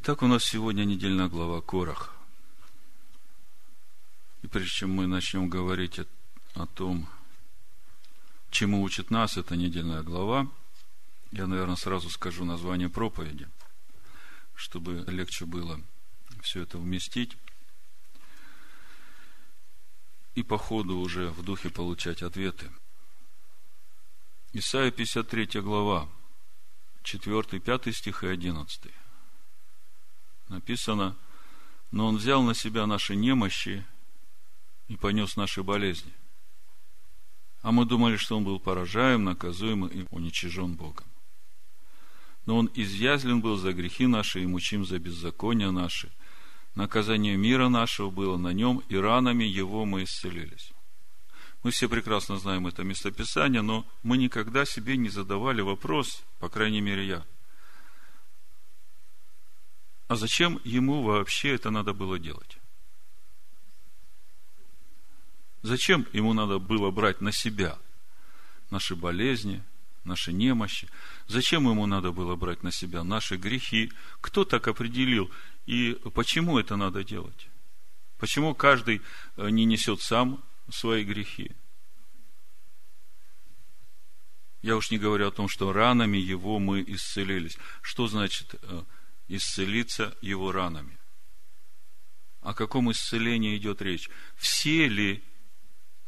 [0.00, 2.14] Итак, у нас сегодня недельная глава Корах.
[4.42, 5.98] И прежде чем мы начнем говорить
[6.54, 7.08] о том,
[8.50, 10.46] чему учит нас эта недельная глава,
[11.32, 13.48] я, наверное, сразу скажу название проповеди,
[14.54, 15.80] чтобы легче было
[16.42, 17.36] все это вместить
[20.36, 22.70] и по ходу уже в духе получать ответы.
[24.52, 26.08] Исайя 53 глава,
[27.02, 28.92] 4, 5 стих и 11.
[30.48, 31.16] Написано,
[31.90, 33.84] но Он взял на себя наши немощи
[34.88, 36.12] и понес наши болезни.
[37.62, 41.06] А мы думали, что Он был поражаем, наказуем и уничижен Богом.
[42.46, 46.10] Но Он изъязлен был за грехи наши и мучим за беззакония наши.
[46.74, 50.72] Наказание мира нашего было на нем, и ранами его мы исцелились.
[51.62, 56.80] Мы все прекрасно знаем это местописание, но мы никогда себе не задавали вопрос, по крайней
[56.80, 57.26] мере я,
[60.08, 62.58] а зачем ему вообще это надо было делать?
[65.62, 67.78] Зачем ему надо было брать на себя
[68.70, 69.62] наши болезни,
[70.04, 70.88] наши немощи?
[71.26, 73.92] Зачем ему надо было брать на себя наши грехи?
[74.22, 75.30] Кто так определил?
[75.66, 77.48] И почему это надо делать?
[78.16, 79.02] Почему каждый
[79.36, 81.52] э, не несет сам свои грехи?
[84.62, 87.58] Я уж не говорю о том, что ранами его мы исцелились.
[87.82, 88.82] Что значит э,
[89.28, 90.98] исцелиться его ранами?
[92.40, 94.08] О каком исцелении идет речь?
[94.36, 95.22] Все ли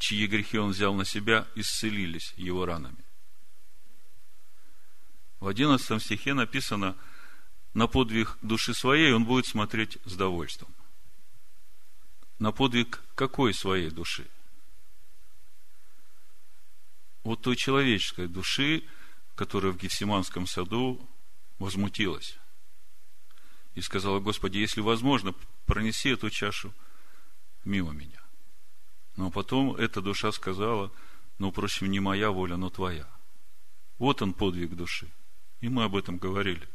[0.01, 3.05] чьи грехи он взял на себя, исцелились его ранами.
[5.39, 6.97] В одиннадцатом стихе написано,
[7.75, 10.75] на подвиг души своей он будет смотреть с довольством.
[12.39, 14.27] На подвиг какой своей души?
[17.23, 18.83] Вот той человеческой души,
[19.35, 21.07] которая в Гефсиманском саду
[21.59, 22.40] возмутилась.
[23.81, 26.75] И сказала, Господи, если возможно, пронеси эту чашу
[27.65, 28.21] мимо меня.
[29.17, 30.93] Но потом эта душа сказала,
[31.39, 33.09] ну, впрочем, не моя воля, но твоя.
[33.97, 35.11] Вот он подвиг души.
[35.63, 36.69] И мы об этом говорили.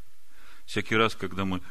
[0.65, 1.61] Всякий раз, когда мы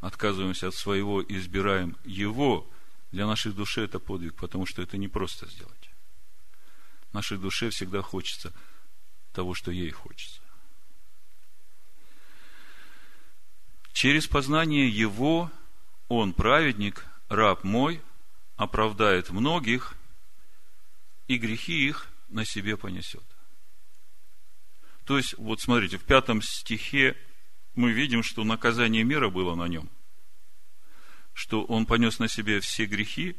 [0.00, 2.66] отказываемся от своего и избираем его,
[3.12, 5.90] для нашей души это подвиг, потому что это не просто сделать.
[7.12, 8.54] Нашей душе всегда хочется
[9.34, 10.40] того, что ей хочется.
[13.98, 15.50] Через познание его
[16.06, 18.00] он, праведник, раб мой,
[18.54, 19.96] оправдает многих
[21.26, 23.24] и грехи их на себе понесет.
[25.04, 27.16] То есть, вот смотрите, в пятом стихе
[27.74, 29.90] мы видим, что наказание мира было на нем,
[31.32, 33.34] что он понес на себе все грехи,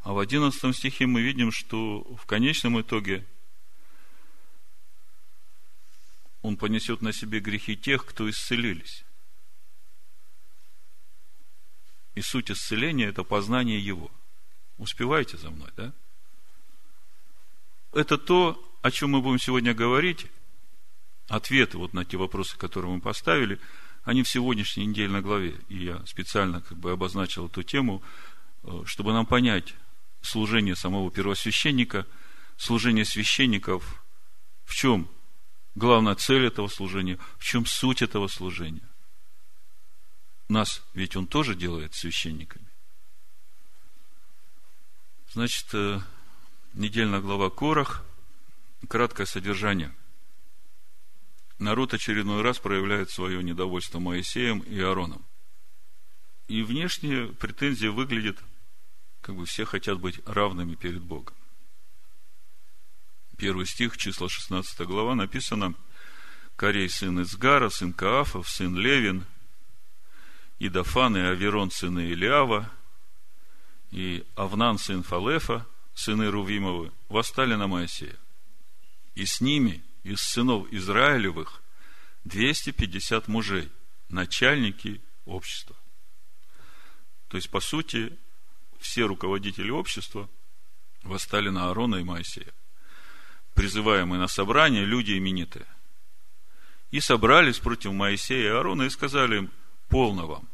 [0.00, 3.26] А в одиннадцатом стихе мы видим, что в конечном итоге
[6.46, 9.04] он понесет на себе грехи тех, кто исцелились.
[12.14, 14.12] И суть исцеления– это познание Его.
[14.78, 15.92] Успеваете за мной, да?
[17.92, 20.26] Это то, о чем мы будем сегодня говорить.
[21.26, 23.58] Ответы вот на те вопросы, которые мы поставили,
[24.04, 25.56] они в сегодняшней недельной главе.
[25.68, 28.04] И я специально как бы обозначил эту тему,
[28.62, 29.74] э, чтобы нам понять
[30.22, 32.06] служение самого первосвященника,
[32.56, 34.00] служение священников,
[34.64, 35.10] в чем
[35.76, 38.88] главная цель этого служения, в чем суть этого служения.
[40.48, 42.66] Нас ведь он тоже делает священниками.
[45.32, 46.00] Значит, э,
[46.74, 48.04] недельная глава Корах,
[48.88, 49.94] краткое содержание.
[51.58, 55.24] Народ очередной раз проявляет свое недовольство Моисеем и Аароном.
[56.48, 58.38] И внешние претензии выглядят,
[59.20, 61.34] как бы все хотят быть равными перед Богом.
[63.36, 65.74] Первый стих, число 16 глава, написано
[66.56, 69.26] Корей, сын Изгара, сын Каафов, сын Левин,
[70.58, 72.70] и Дафан, и Аверон, сыны Илиава,
[73.90, 78.16] и Авнан, сын Фалефа, сыны Рувимовы, восстали на Моисея.
[79.14, 81.62] И с ними, из сынов Израилевых,
[82.24, 83.70] 250 мужей,
[84.08, 85.76] начальники общества.
[87.28, 88.16] То есть, по сути,
[88.80, 90.28] все руководители общества
[91.02, 92.52] восстали на Аарона и Моисея.
[93.56, 95.66] Призываемые на собрание люди именитые.
[96.92, 99.50] И собрались против Моисея и Аарона и сказали им–
[99.88, 100.48] полно вам.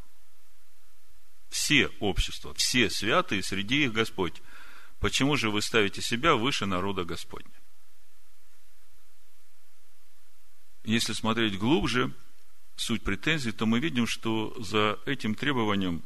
[1.49, 4.40] Все общества, все святые, среди их Господь.
[5.00, 7.50] Почему же вы ставите себя выше народа Господня?
[10.84, 12.12] Если смотреть глубже,
[12.76, 16.02] суть претензий, то мы видим, что за этим требованием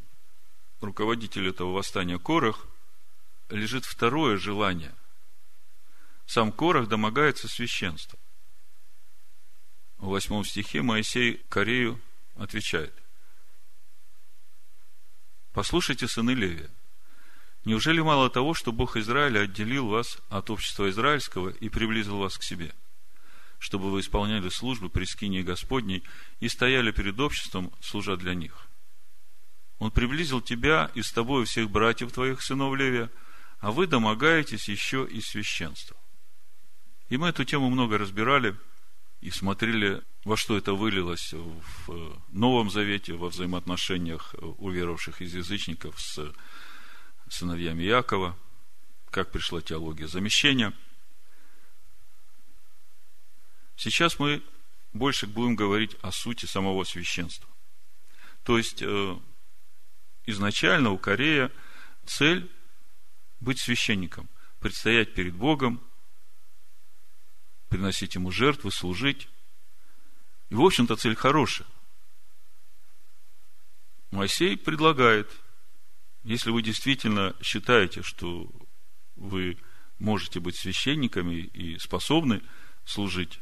[0.81, 2.67] руководителя этого восстания Корах
[3.49, 4.95] лежит второе желание.
[6.27, 8.19] Сам Корах домогается священства.
[9.99, 12.01] в восьмом стихе Моисей Корею
[12.35, 12.93] отвечает.
[15.53, 16.69] Послушайте, сыны Левия,
[17.65, 22.43] неужели мало того, что Бог Израиля отделил вас от общества израильского и приблизил вас к
[22.43, 22.75] себе,
[23.59, 26.05] чтобы вы исполняли службы при скинии Господней
[26.41, 28.67] и стояли перед обществом, служа для них?
[29.79, 33.11] Он приблизил тебя и с тобой всех братьев твоих, сынов Левия,
[33.61, 35.97] а вы домогаетесь еще и священства.
[37.09, 38.57] И мы эту тему много разбирали
[39.21, 46.33] и смотрели, во что это вылилось в Новом Завете, во взаимоотношениях уверовавших из язычников с
[47.29, 48.37] сыновьями Якова,
[49.11, 50.73] как пришла теология замещения.
[53.77, 54.43] Сейчас мы
[54.93, 57.49] больше будем говорить о сути самого священства.
[58.43, 59.19] То есть, э,
[60.25, 61.53] изначально у Корея
[62.05, 62.51] цель
[63.41, 64.29] быть священником,
[64.61, 65.81] предстоять перед Богом,
[67.69, 69.29] приносить ему жертвы, служить.
[70.51, 71.67] И, в общем-то, цель хорошая.
[74.11, 75.31] Моисей предлагает,
[76.23, 78.51] если вы действительно считаете, что
[79.17, 79.59] вы
[79.99, 82.43] можете быть священниками и способны
[82.85, 83.41] служить,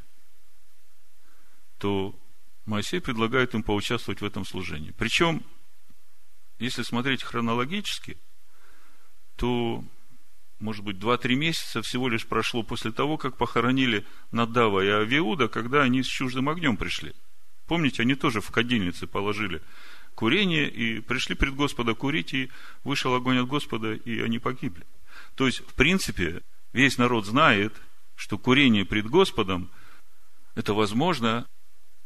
[1.78, 2.18] то
[2.64, 4.92] Моисей предлагает им поучаствовать в этом служении.
[4.92, 5.44] Причем,
[6.58, 8.16] если смотреть хронологически,
[9.36, 9.84] то
[10.60, 15.82] может быть, 2-3 месяца всего лишь прошло после того, как похоронили Надава и Авиуда, когда
[15.82, 17.12] они с чуждым огнем пришли.
[17.66, 19.62] Помните, они тоже в кадильнице положили
[20.14, 22.50] курение и пришли пред Господа курить, и
[22.84, 24.86] вышел огонь от Господа, и они погибли.
[25.34, 26.42] То есть, в принципе,
[26.72, 27.74] весь народ знает,
[28.14, 29.70] что курение пред Господом–
[30.54, 31.46] это возможно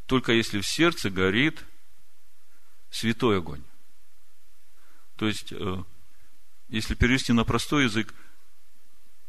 [0.07, 1.65] только если в сердце горит
[2.91, 3.63] святой огонь.
[5.17, 5.85] То есть, э,
[6.69, 8.15] если перевести на простой язык–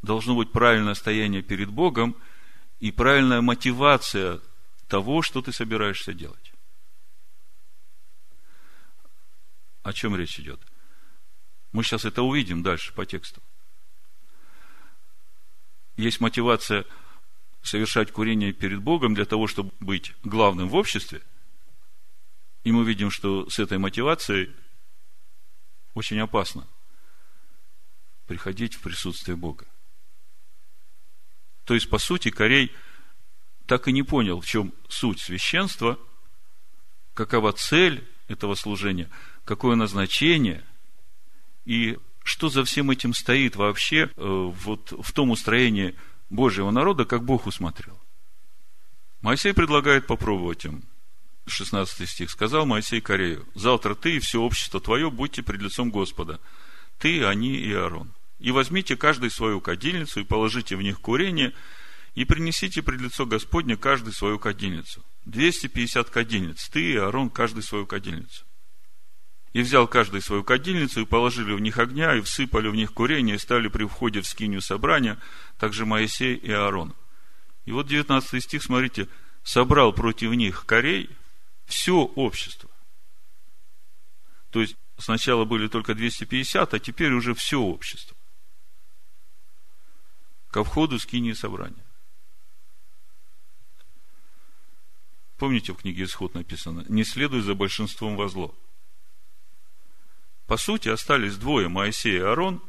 [0.02, 2.16] должно быть правильное стояние перед Богом
[2.80, 4.40] и правильная мотивация
[4.88, 6.54] того, что ты собираешься делать.
[9.84, 10.62] О чем речь идет?
[11.72, 13.42] Мы сейчас это увидим дальше по тексту.
[15.98, 16.86] Есть мотивация
[17.62, 21.22] совершать курение перед Богом для того, чтобы быть главным в обществе.
[22.64, 24.54] И мы видим, что с этой мотивацией
[25.94, 26.68] очень опасно
[28.28, 29.66] приходить в присутствие Бога.
[31.70, 32.72] То есть, по сути, Корей
[33.68, 36.00] так и не понял, в чем суть священства,
[37.14, 39.08] какова цель этого служения,
[39.46, 40.66] какое назначение
[41.66, 45.94] и что за всем этим стоит вообще э, вот в том устроении
[46.32, 48.02] Божьего народа, как Бог усмотрел.
[49.22, 50.82] Моисей предлагает попробовать им.
[51.46, 52.32] 16 стих.
[52.32, 56.40] Сказал Моисей Корею, завтра ты и все общество твое будьте пред лицом Господа.
[56.98, 58.12] Ты, они и Аарон.
[58.40, 61.54] И возьмите каждый свою кадильницу и положите в них курение,
[62.16, 65.06] и принесите пред лицо Господне каждый свою кадильницу.
[65.26, 66.70] 250 кадильниц.
[66.70, 68.46] Ты и Аарон каждый свою кадильницу.
[69.52, 73.36] И взял каждый свою кадильницу, и положили в них огня, и всыпали в них курение,
[73.36, 75.20] и стали при входе в скинию собрания,
[75.58, 76.94] также Моисей и Аарон.
[77.66, 79.08] И вот 19 стих, смотрите,
[79.44, 81.10] собрал против них корей
[81.66, 82.70] все общество.
[84.52, 88.19] То есть, сначала были только 250, а теперь уже все общество
[90.52, 91.86] ко входу скинии собрания.
[95.38, 98.54] Помните, в книге Исход написано, не следуй за большинством во зло.
[100.48, 102.62] По сути, остались двое, Моисей и Аарон,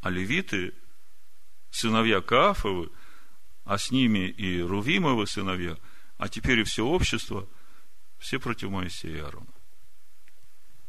[0.00, 0.74] а левиты,
[1.70, 2.90] сыновья Каафовы,
[3.64, 5.76] а с ними и Рувимовы сыновья,
[6.16, 7.46] а теперь и все общество,
[8.18, 9.57] все против Моисея и Аарона.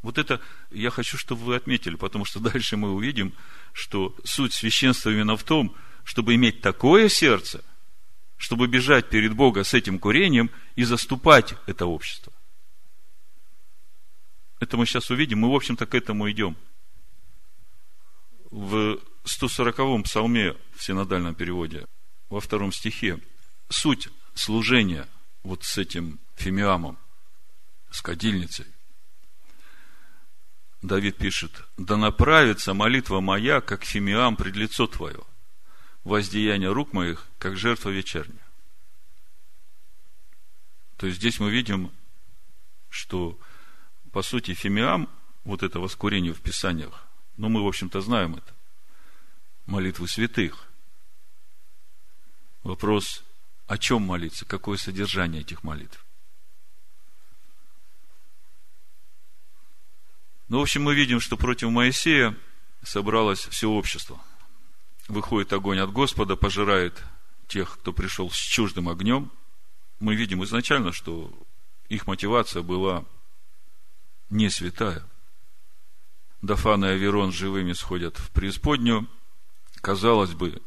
[0.01, 0.39] Вот это
[0.71, 3.33] я хочу, чтобы вы отметили, потому что дальше мы увидим,
[3.73, 7.63] что суть священства именно в том, чтобы иметь такое сердце,
[8.37, 12.31] чтобы бежать перед Бога с этим курением и заступать это общество.
[14.59, 16.57] Это мы сейчас увидим, мы, в общем-то, к этому идем.
[18.49, 21.85] В 140-м псалме в синодальном переводе,
[22.29, 23.19] во втором стихе,
[23.69, 25.07] суть служения
[25.43, 26.97] вот с этим фимиамом,
[27.91, 28.65] с кадильницей,
[30.81, 35.19] Давид пишет, да направится молитва моя, как фимиам пред лицо твое,
[36.05, 38.45] воздеяние рук моих, как жертва вечерняя.
[40.95, 41.91] То есть здесь мы видим,
[42.89, 43.38] что
[44.12, 45.09] по сути фимиам,
[45.43, 47.05] вот это воскурение в Писаниях,
[47.36, 48.53] ну мы, в общем-то, знаем это,
[49.65, 50.65] молитвы святых.
[52.63, 53.24] Вопрос,
[53.67, 56.05] о чем молиться, какое содержание этих молитв.
[60.49, 62.35] Ну, в общем, мы видим, что против Моисея
[62.81, 64.19] собралось все общество.
[65.07, 67.03] Выходит огонь от Господа, пожирает
[67.47, 69.31] тех, кто пришел с чуждым огнем.
[69.99, 71.31] мы видим изначально, что
[71.87, 73.05] их мотивация была
[74.29, 75.03] не святая.
[76.41, 79.07] Дафан и Аверон живыми сходят в преисподнюю.
[79.81, 80.61] Казалось бы,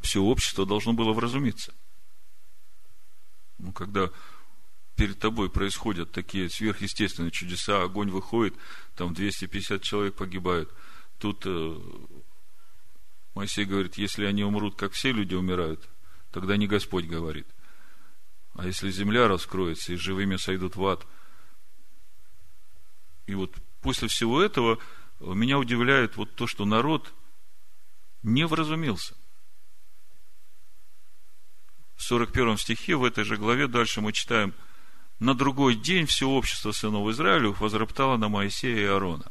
[0.00, 1.74] все общество должно было вразумиться.
[3.58, 4.10] Ну, когда
[4.98, 8.54] перед тобой происходят такие сверхъестественные чудеса, огонь выходит,
[8.96, 10.74] там 250 человек погибают.
[11.18, 11.80] Тут э,
[13.34, 15.88] Моисей говорит, если они умрут, как все люди умирают,
[16.32, 17.46] тогда не Господь говорит.
[18.54, 21.06] А если земля раскроется и живыми сойдут в ад.
[23.26, 24.80] И вот после всего этого
[25.20, 27.14] меня удивляет вот то, что народ
[28.24, 29.14] не вразумился.
[31.94, 34.54] В 41 стихе в этой же главе дальше мы читаем,
[35.18, 39.30] на другой день все общество сынов Израилю возроптало на Моисея и Аарона.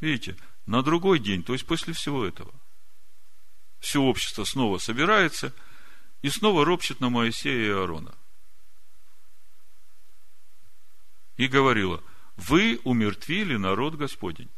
[0.00, 2.52] Видите, на другой день, то есть после всего этого,
[3.78, 5.52] все общество снова собирается–
[6.26, 8.12] и снова ропщет на Моисея и Аарона.
[11.36, 12.02] И говорила,
[12.36, 14.50] вы умертвили народ Господень.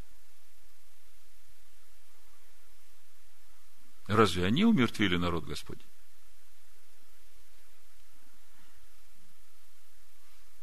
[4.07, 5.85] Разве они умертвили народ Господень?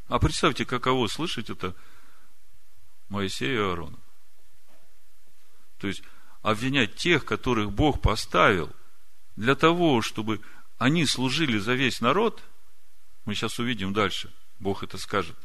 [0.07, 1.75] А представьте, каково слышать это
[3.09, 3.97] Моисея и Аарона.
[5.79, 6.03] То есть,
[6.41, 8.71] обвинять тех, которых Бог поставил
[9.35, 10.41] для того, чтобы
[10.77, 12.43] они служили за весь народ,
[13.25, 15.37] мы сейчас увидим дальше, Бог это скажет.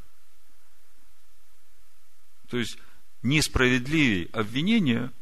[2.49, 2.79] То есть,
[3.23, 5.13] несправедливее обвинения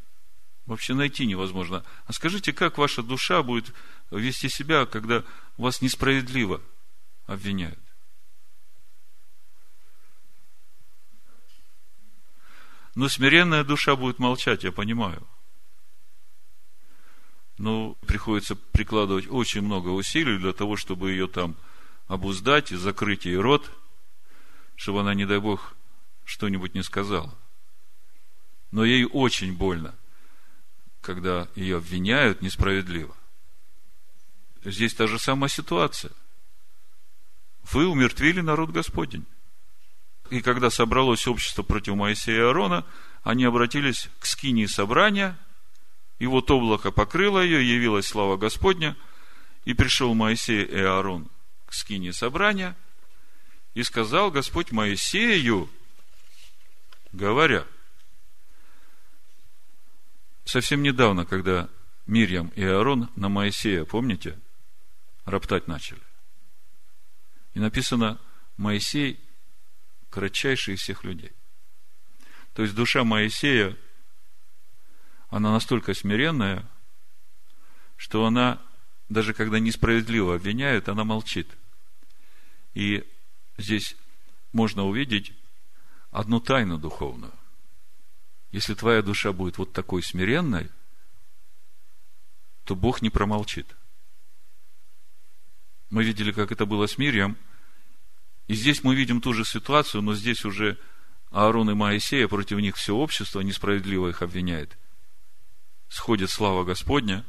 [0.67, 1.85] вообще найти невозможно.
[2.07, 3.73] А скажите, как ваша душа будет
[4.11, 5.25] вести себя, когда
[5.57, 6.61] вас несправедливо
[7.27, 7.79] обвиняют?
[12.95, 15.27] Но смиренная душа будет молчать, я понимаю–
[17.59, 21.57] но приходится прикладывать очень много усилий для того, чтобы ее там
[22.07, 23.69] обуздать и закрыть ей рот,
[24.77, 25.75] чтобы она, не дай Бог,
[26.25, 27.35] что-нибудь не сказала.
[28.71, 29.95] Но ей очень больно,
[31.01, 33.15] когда ее обвиняют несправедливо.
[34.65, 36.13] Здесь та же самая ситуация.
[37.73, 39.27] Вы умертвили народ Господень.
[40.31, 42.85] И когда собралось общество против Моисея и Аарона,
[43.23, 45.39] они обратились к скинии собрания–
[46.19, 48.97] и вот облако покрыло ее, явилась слава Господня,
[49.65, 51.29] и пришел Моисей и Аарон
[51.67, 52.77] к скине собрания,
[53.75, 55.69] и сказал Господь Моисею,
[57.13, 57.67] говоря,
[60.45, 61.69] совсем недавно, когда
[62.07, 64.39] Мирьям и Аарон на Моисея, помните,
[65.25, 66.01] роптать начали.
[67.55, 68.19] И написано,
[68.57, 69.21] Моисей
[70.11, 71.33] кратчайший из всех людей.
[72.55, 73.77] То есть душа Моисея
[75.31, 76.65] она настолько смиренная,
[77.97, 78.61] что она,
[79.09, 81.49] даже когда несправедливо обвиняют, она молчит.
[82.75, 83.05] И
[83.59, 83.97] здесь
[84.53, 85.33] можно увидеть
[86.11, 87.33] одну тайну духовную.
[88.51, 90.71] Если твоя душа будет вот такой смиренной,
[92.65, 93.77] то Бог не промолчит.
[95.91, 97.37] Мы видели, как это было с Мирьям.
[98.49, 100.79] И здесь мы видим ту же ситуацию, но здесь уже
[101.31, 104.77] Аарон и Моисея, против них все общество несправедливо их обвиняет–
[105.89, 107.25] сходит слава Господня,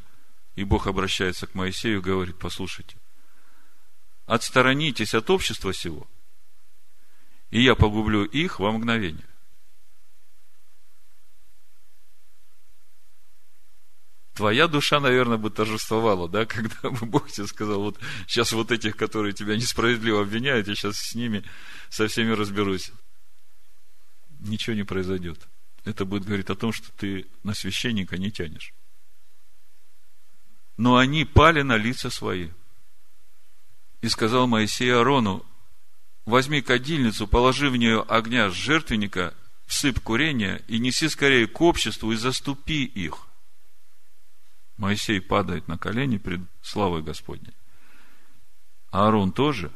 [0.56, 2.98] и Бог обращается к Моисею и говорит, послушайте,
[4.26, 6.08] отсторонитесь от общества сего,
[7.50, 9.29] и я погублю их во мгновение.
[14.40, 18.96] Твоя душа, наверное, бы торжествовала, да, когда бы Бог тебе сказал, вот сейчас вот этих,
[18.96, 21.44] которые тебя несправедливо обвиняют, я сейчас с ними,
[21.90, 22.92] со всеми разберусь.
[24.40, 25.46] Ничего не произойдет
[25.90, 28.74] это будет говорить о том, что ты на священника не тянешь.
[30.78, 32.50] Но они пали на лица свои.
[34.02, 35.46] И сказал Моисей Арону,
[36.26, 39.34] возьми кадильницу, положи в нее огня с жертвенника,
[39.66, 43.29] всыпь курения и неси скорее к обществу и заступи их.
[44.80, 47.54] Моисей падает на колени пред славой Господней.
[48.90, 49.72] Аарон тоже.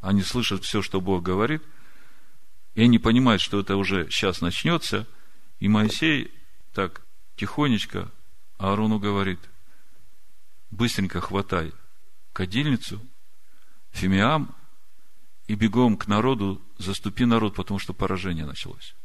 [0.00, 1.62] Они слышат все, что Бог говорит–
[2.74, 5.06] и они понимают, что это уже сейчас начнется.
[5.60, 6.32] И Моисей
[6.72, 7.02] так
[7.36, 8.10] тихонечко
[8.58, 9.38] Аарону говорит,
[10.70, 11.72] быстренько хватай
[12.32, 13.00] кадильницу,
[13.92, 14.54] фимиам,
[15.46, 18.96] и бегом к народу, заступи народ, потому что поражение началось.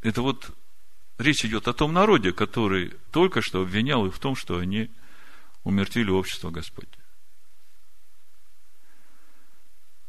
[0.00, 0.56] Это вот
[1.18, 4.90] речь идет о том народе, который только что обвинял их в том, что они
[5.64, 6.96] умертвили общество Господне.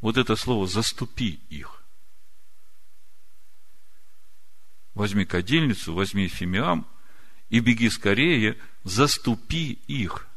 [0.08, 1.84] вот это слово «заступи их».
[4.94, 6.88] Возьми кадильницу, возьми фимиам
[7.50, 10.28] и беги скорее, заступи их.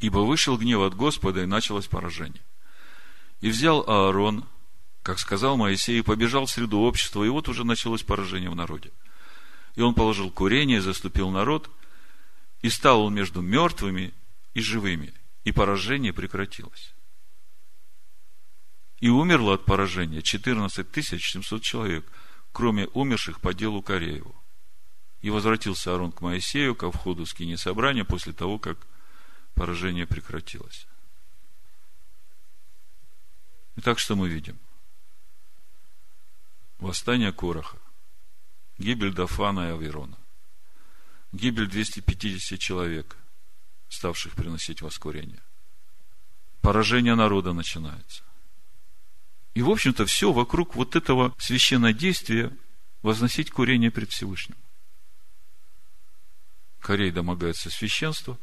[0.00, 2.42] Ибо вышел гнев от Господа, и началось поражение.
[3.40, 4.48] И взял Аарон,
[5.04, 8.90] как сказал Моисей, и побежал в среду общества, и вот уже началось поражение в народе.
[9.76, 11.70] И он положил курение, заступил народ,
[12.62, 14.14] и стал он между мертвыми
[14.54, 15.12] и живыми,
[15.44, 16.94] и поражение прекратилось.
[19.00, 22.10] И умерло от поражения 14 700 человек,
[22.52, 24.34] кроме умерших по делу Корееву.
[25.20, 28.78] И возвратился Аарон к Моисею ко входу скини собрания после того, как
[29.54, 30.86] поражение прекратилось.
[33.76, 34.58] Итак, что мы видим?
[36.78, 37.78] Восстание Короха,
[38.78, 40.18] гибель Дафана и Аверона,
[41.32, 43.16] гибель 250 человек,
[43.88, 45.42] ставших приносить воскурение.
[46.60, 48.22] Поражение народа начинается.
[49.54, 52.50] И, в общем-то, все вокруг вот этого священного действия
[53.02, 54.56] возносить курение пред Всевышним.
[56.80, 58.38] Корей домогается священства.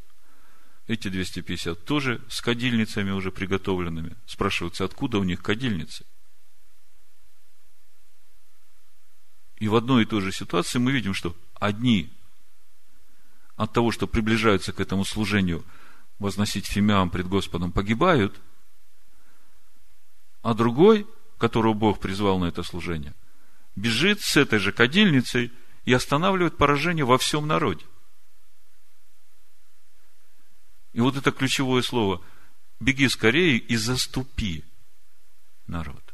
[0.88, 4.16] Эти 250 тоже с кадильницами уже приготовленными.
[4.26, 6.06] Спрашивается, откуда у них кадильницы?
[9.62, 12.12] И в одной и той же ситуации мы видим, что одни
[13.56, 15.64] от того, что приближаются к этому служению,
[16.20, 18.36] возносить фимиам пред Господом, погибают–
[20.42, 23.14] а другой, которого Бог призвал на это служение,
[23.76, 25.52] бежит с этой же кадильницей
[25.86, 27.86] и останавливает поражение во всем народе.
[30.94, 32.22] И вот это ключевое слово
[32.80, 34.66] «беги скорее и заступи
[35.68, 36.11] народ».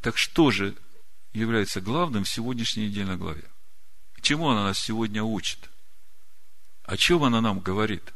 [0.00, 0.76] Так что же
[1.32, 3.44] является главным в сегодняшней недельной главе?
[4.20, 5.70] Чему она нас сегодня учит?
[6.84, 8.12] О чем она нам говорит?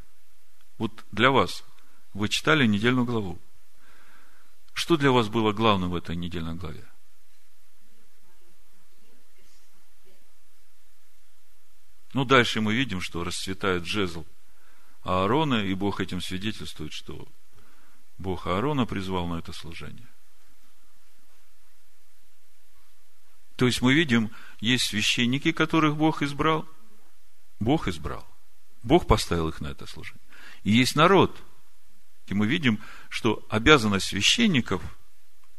[0.79, 1.65] Вот для вас–
[2.15, 3.39] вы читали недельную главу.
[4.73, 6.85] Что для вас было главным в этой недельной главе?
[12.13, 14.25] Ну, дальше мы видим, что расцветает жезл
[15.03, 17.27] Аарона, и Бог этим свидетельствует, что
[18.19, 20.09] Бог Аарона призвал на это служение.
[23.57, 26.67] То есть мы видим, есть священники, которых Бог избрал.
[27.61, 28.27] Бог избрал.
[28.83, 30.23] Бог поставил их на это служение.
[30.63, 31.43] И есть народ–
[32.27, 34.83] и мы видим, что обязанность священников,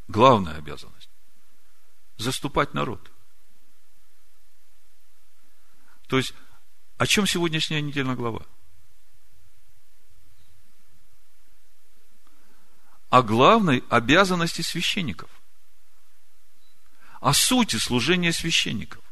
[0.07, 1.09] главная обязанность,
[2.17, 3.11] заступать народ.
[6.07, 6.33] То есть,
[6.97, 8.45] о чем сегодняшняя недельная глава?
[13.09, 15.29] О главной обязанности священников.
[17.25, 19.03] О сути служения священников.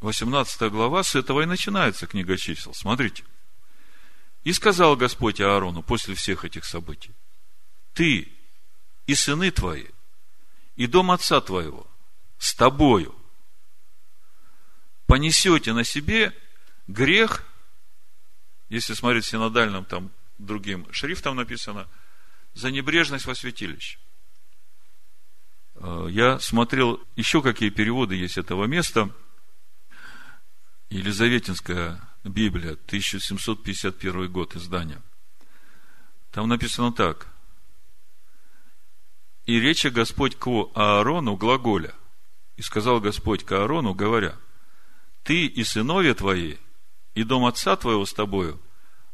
[0.00, 2.74] 18 глава, с этого и начинается книга чисел.
[2.74, 3.22] Смотрите.
[4.42, 7.12] И сказал Господь Аарону после всех этих событий,
[7.92, 8.32] ты
[9.06, 9.86] и сыны твои,
[10.74, 11.86] и дом отца твоего
[12.38, 13.14] с тобою
[15.06, 16.36] понесете на себе
[16.88, 17.44] грех,
[18.70, 21.86] если смотреть синодальным там другим шрифтом написано,
[22.54, 23.98] за небрежность во святилище.
[25.76, 29.10] Э, я смотрел еще какие переводы есть этого места–
[30.90, 35.02] Елизаветинская Библия, 1751 год издания.
[36.30, 37.28] Там написано так.
[39.44, 41.94] И речи Господь к Аарону глаголя.
[42.56, 44.36] И сказал Господь к Аарону, говоря,
[45.22, 46.56] ты и сыновья твои,
[47.14, 48.60] и дом отца твоего с тобою,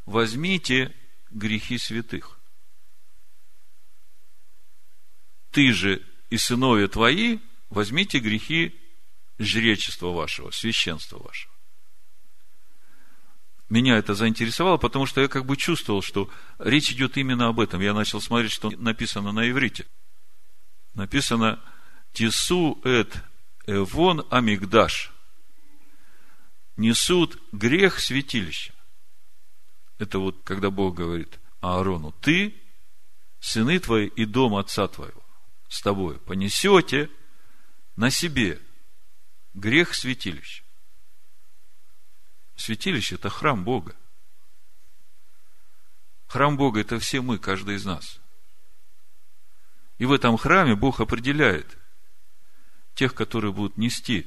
[0.06, 0.94] возьмите
[1.30, 2.38] грехи святых.
[5.54, 7.38] Ты же и сыновья твои
[7.70, 8.78] возьмите грехи
[9.38, 11.54] жречества вашего, священства вашего
[13.70, 17.80] меня это заинтересовало, потому что я как бы чувствовал, что речь идет именно об этом.
[17.80, 19.86] Я начал смотреть, что написано на иврите.
[20.94, 21.60] Написано
[22.12, 23.20] «Тису эт
[23.66, 25.10] эвон амигдаш».
[26.76, 28.74] Несут грех святилища.
[29.98, 32.54] Это вот когда Бог говорит Аарону, ты,
[33.40, 35.23] сыны твои и дом отца твоего
[35.68, 37.10] с тобой понесете
[37.96, 38.60] на себе
[39.54, 40.64] грех святилища.
[42.56, 43.96] Святилище– это храм Бога.
[46.26, 48.20] Храм Бога– это все мы, каждый из нас.
[49.98, 51.78] И в этом храме Бог определяет
[52.94, 54.26] тех, которые будут нести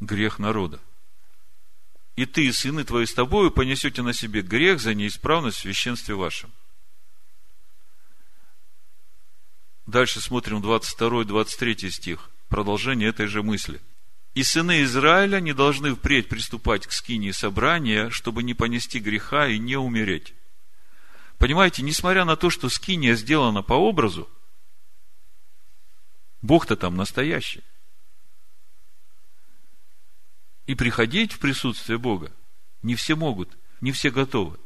[0.00, 0.80] грех народа.
[2.16, 6.14] И ты и сыны твои с тобою понесете на себе грех за неисправность в священстве
[6.14, 6.52] вашем.
[9.86, 12.30] Дальше смотрим 22-23 стих.
[12.48, 13.80] Продолжение этой же мысли–
[14.36, 19.58] и сыны Израиля не должны впредь приступать к скинии собрания, чтобы не понести греха и
[19.58, 20.34] не умереть.
[21.38, 24.28] Понимаете, несмотря на то, что скиния сделана по образу,
[26.42, 27.64] Бог-то там настоящий.
[30.66, 32.32] и приходить в присутствие Бога.
[32.82, 34.58] Не все могут, не все готовы.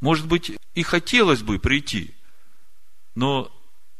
[0.00, 2.14] Может быть, и хотелось бы прийти,
[3.14, 3.52] но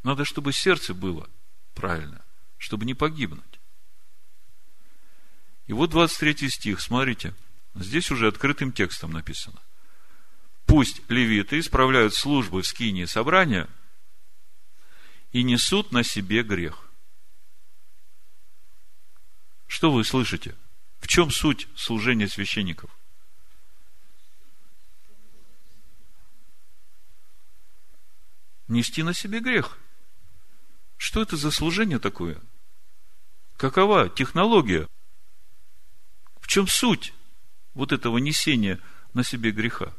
[0.07, 1.29] надо, чтобы сердце было
[1.75, 2.25] правильно,
[2.59, 3.59] чтобы не погибнуть.
[5.67, 7.35] И вот 23 стих, смотрите,
[7.75, 9.61] здесь уже открытым текстом написано.
[10.65, 13.69] Пусть левиты исправляют службы в скинии собрания
[15.33, 16.89] и несут на себе грех.
[19.67, 20.55] Что вы слышите?
[21.01, 22.97] В чем суть служения священников?
[28.69, 29.77] Нести на себе грех.
[30.97, 32.41] Что это за служение такое?
[33.57, 34.87] Какова технология?
[36.41, 37.13] В чем суть
[37.75, 38.81] вот этого несения
[39.15, 39.93] на себе греха?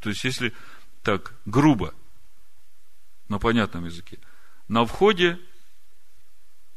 [0.00, 0.54] То есть, если
[1.02, 1.94] так грубо,
[3.28, 4.18] на понятном языке,
[4.66, 5.38] на входе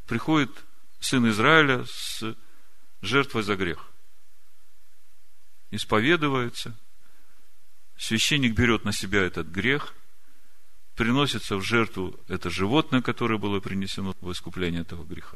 [0.06, 0.52] приходит
[1.00, 2.36] сын Израиля с
[3.02, 3.93] жертвой за грех.
[5.74, 6.78] Исповедуется,
[7.98, 9.96] священник берет на себя этот грех,
[10.94, 15.36] приносится в жертву это животное, которое было принесено в искупление этого греха.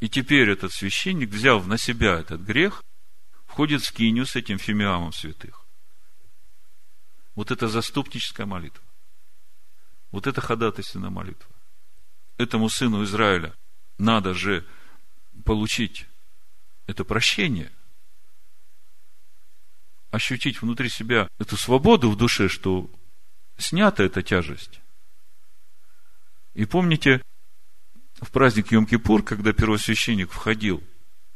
[0.00, 2.84] И теперь этот священник, взяв на себя этот грех,
[3.46, 5.64] входит в скинию с этим фимиамом святых.
[7.34, 8.84] Вот это заступническая молитва.
[10.10, 11.50] Вот это ходатайственная молитва.
[12.36, 13.54] Этому сыну Израиля
[13.96, 14.66] надо же
[15.46, 16.06] получить
[16.86, 17.72] это прощение,
[20.16, 22.90] ощутить внутри себя эту свободу в душе, что
[23.56, 24.80] снята эта тяжесть.
[26.54, 27.22] И помните,
[28.20, 30.82] в праздник Йом-Кипур, когда первосвященник входил,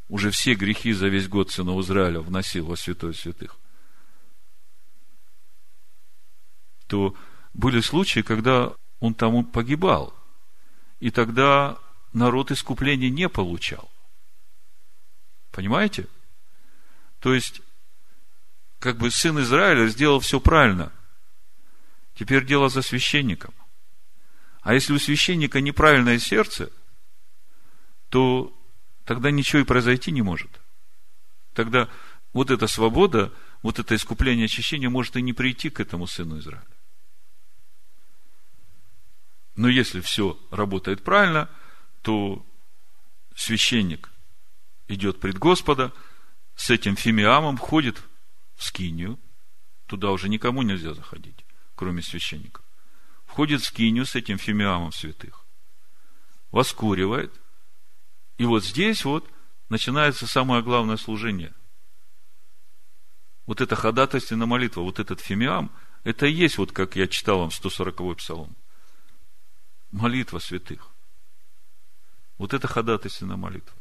[0.08, 3.56] уже все грехи за весь год сына Израиля вносил во святой святых–
[6.90, 7.14] то
[7.54, 10.12] были случаи, когда он там погибал.
[10.98, 11.78] И тогда
[12.12, 13.88] народ искупления не получал.
[15.52, 16.08] Понимаете?
[17.20, 17.62] То есть,
[18.80, 20.90] как бы сын Израиля сделал все правильно.
[22.14, 23.54] Теперь дело за священником.
[24.62, 26.72] А если у священника неправильное сердце,
[28.08, 28.52] то
[29.04, 30.50] тогда ничего и произойти не может.
[31.52, 31.88] Тогда
[32.32, 36.64] вот эта свобода, вот это искупление очищения может и не прийти к этому сыну Израиля.
[39.56, 41.50] Но если все работает правильно,
[42.00, 42.44] то
[43.34, 44.10] священник
[44.88, 45.92] идет пред Господа,
[46.56, 48.02] с этим фимиамом входит
[48.60, 49.18] в скинию,
[49.86, 52.60] туда уже никому нельзя заходить, кроме священника.
[53.24, 55.46] Входит в скинию с этим фимиамом святых,
[56.50, 57.32] воскуривает,
[58.36, 59.26] и вот здесь вот
[59.70, 61.54] начинается самое главное служение.
[63.46, 65.72] Вот это ходатайственная молитва, вот этот фимиам,
[66.04, 68.54] это и есть, вот как я читал вам 140-й псалом
[69.90, 70.90] молитва святых.
[72.36, 73.76] Вот это ходатайственная молитва.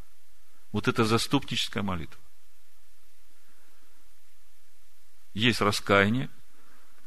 [0.72, 2.22] Вот это заступническая молитва.
[5.34, 6.30] Есть раскаяние,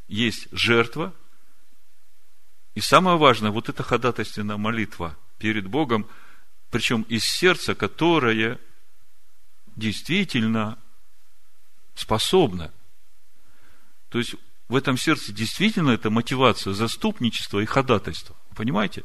[0.08, 1.14] есть жертва.
[2.74, 6.08] И самое важное, вот эта ходатайственная молитва перед Богом,
[6.70, 8.58] причем из сердца, которое
[9.76, 10.78] действительно
[11.94, 12.72] способно.
[14.08, 14.36] То есть
[14.68, 18.36] в этом сердце действительно это мотивация заступничества и ходатайства.
[18.54, 19.04] Понимаете?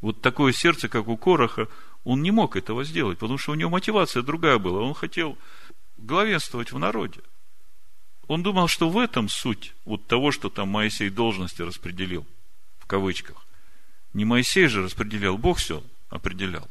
[0.00, 1.68] Вот такое сердце, как у Короха,
[2.04, 4.80] он не мог этого сделать, потому что у него мотивация другая была.
[4.80, 5.36] Он хотел
[5.96, 7.20] главенствовать в народе.
[8.28, 12.26] Он думал, что в этом суть вот того, что там Моисей должности распределил,
[12.78, 13.44] в кавычках.
[14.12, 16.68] Не Моисей же распределял, Бог все определял.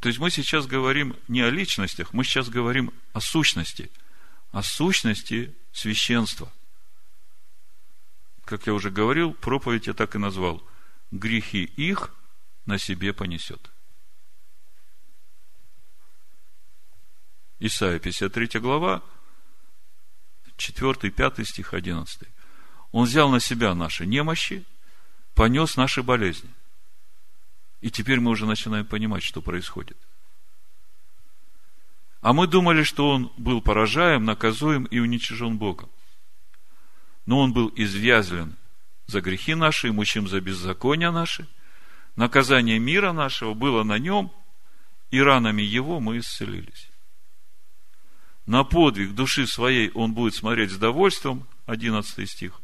[0.00, 3.90] То есть мы сейчас говорим не о личностях, мы сейчас говорим о сущности,
[4.52, 6.52] о сущности священства.
[8.44, 10.62] Как я уже говорил, проповедь я так и назвал.
[11.10, 12.14] Грехи их
[12.66, 13.70] на себе понесет.
[17.58, 19.02] Исайя 53 глава,
[20.56, 22.28] 4, 5 стих, 11.
[22.92, 24.64] Он взял на себя наши немощи,
[25.34, 26.50] понес наши болезни–
[27.84, 29.98] и теперь мы уже начинаем понимать, что происходит.
[32.22, 35.90] А мы думали, что он был поражаем, наказуем и уничижен Богом.
[37.26, 38.56] Но он был извязлен
[39.06, 41.46] за грехи наши и мучим за беззакония наши.
[42.16, 44.32] Наказание мира нашего было на нем,
[45.10, 46.88] и ранами его мы исцелились.
[48.46, 52.60] На подвиг души своей он будет смотреть с довольством, 11 стих.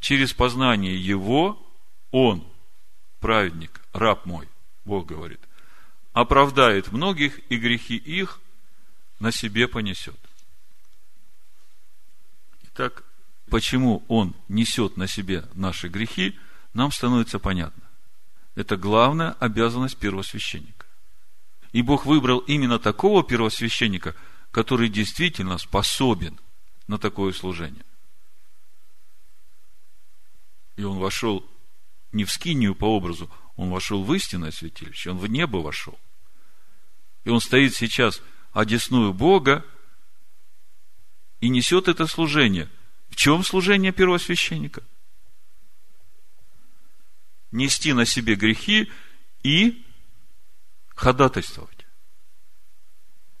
[0.00, 1.60] Через познание его
[2.10, 2.46] он,
[3.20, 4.48] праведник, раб мой,
[4.84, 5.40] Бог говорит,
[6.12, 8.40] оправдает многих, и грехи их
[9.18, 10.18] на себе понесет.
[12.64, 13.04] Итак,
[13.50, 16.38] почему Он несет на себе наши грехи,
[16.72, 17.82] нам становится понятно.
[18.54, 20.86] Это главная обязанность первосвященника.
[21.72, 24.14] И Бог выбрал именно такого первосвященника,
[24.50, 26.38] который действительно способен
[26.86, 27.84] на такое служение.
[30.76, 31.44] И он вошел
[32.12, 35.98] не в скинию по образу, он вошел в истинное святилище, он в небо вошел.
[37.24, 39.64] И он стоит сейчас одесную Бога
[41.40, 42.68] и несет это служение.
[43.14, 44.82] В чем служение первосвященника?
[47.52, 48.90] Нести на себе грехи
[49.44, 49.86] и
[50.88, 51.86] ходатайствовать.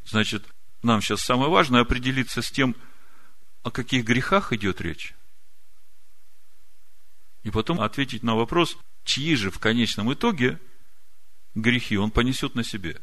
[0.04, 0.46] Значит,
[0.84, 2.76] нам сейчас самое важное определиться с тем,
[3.64, 5.12] о каких грехах идет речь.
[7.42, 10.60] И потом ответить на вопрос, чьи же в конечном итоге
[11.56, 13.02] грехи он понесет на себе.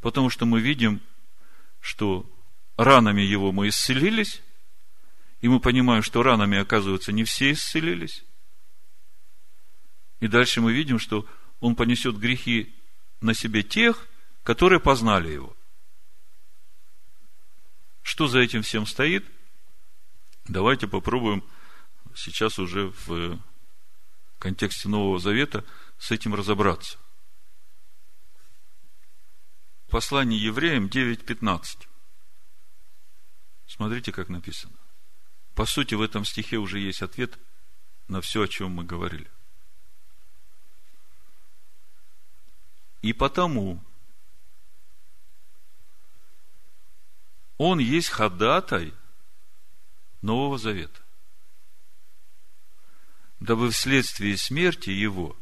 [0.00, 1.02] Потому что мы видим,
[1.80, 2.24] что
[2.78, 4.40] ранами его мы исцелились,
[5.40, 8.24] и мы понимаем, что ранами, оказывается, не все исцелились.
[10.20, 11.26] И дальше мы видим, что
[11.60, 12.74] он понесет грехи
[13.20, 14.06] на себе тех,
[14.42, 15.56] которые познали его.
[18.02, 19.26] Что за этим всем стоит?
[20.46, 21.44] Давайте попробуем
[22.14, 23.38] сейчас уже в
[24.38, 25.64] контексте Нового Завета
[25.98, 26.98] с этим разобраться.
[29.88, 31.86] Послание евреям 9.15.
[33.66, 34.76] Смотрите, как написано.
[35.56, 37.38] По сути, в этом стихе уже есть ответ
[38.06, 39.28] на все, о чем мы говорили.
[43.02, 43.82] И потому
[47.58, 48.92] он есть ходатай
[50.20, 51.00] Нового Завета
[53.40, 55.36] дабы вследствие смерти его,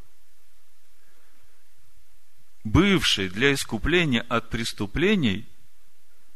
[2.65, 5.49] бывший для искупления от преступлений,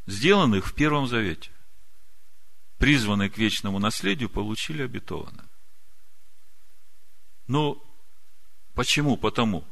[0.06, 1.50] сделанных в Первом Завете,
[2.78, 5.48] призванные к вечному наследию, получили обетованное.
[7.46, 7.82] Но
[8.74, 9.16] почему?
[9.16, 9.64] Потому.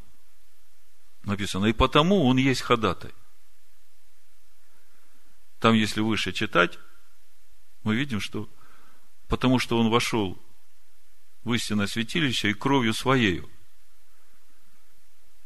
[1.22, 3.12] Написано, и потому он есть ходатай.
[5.58, 6.78] Там, если выше читать,
[7.82, 8.48] мы видим, что
[9.28, 10.40] потому что он вошел
[11.44, 13.48] в истинное святилище и кровью своею.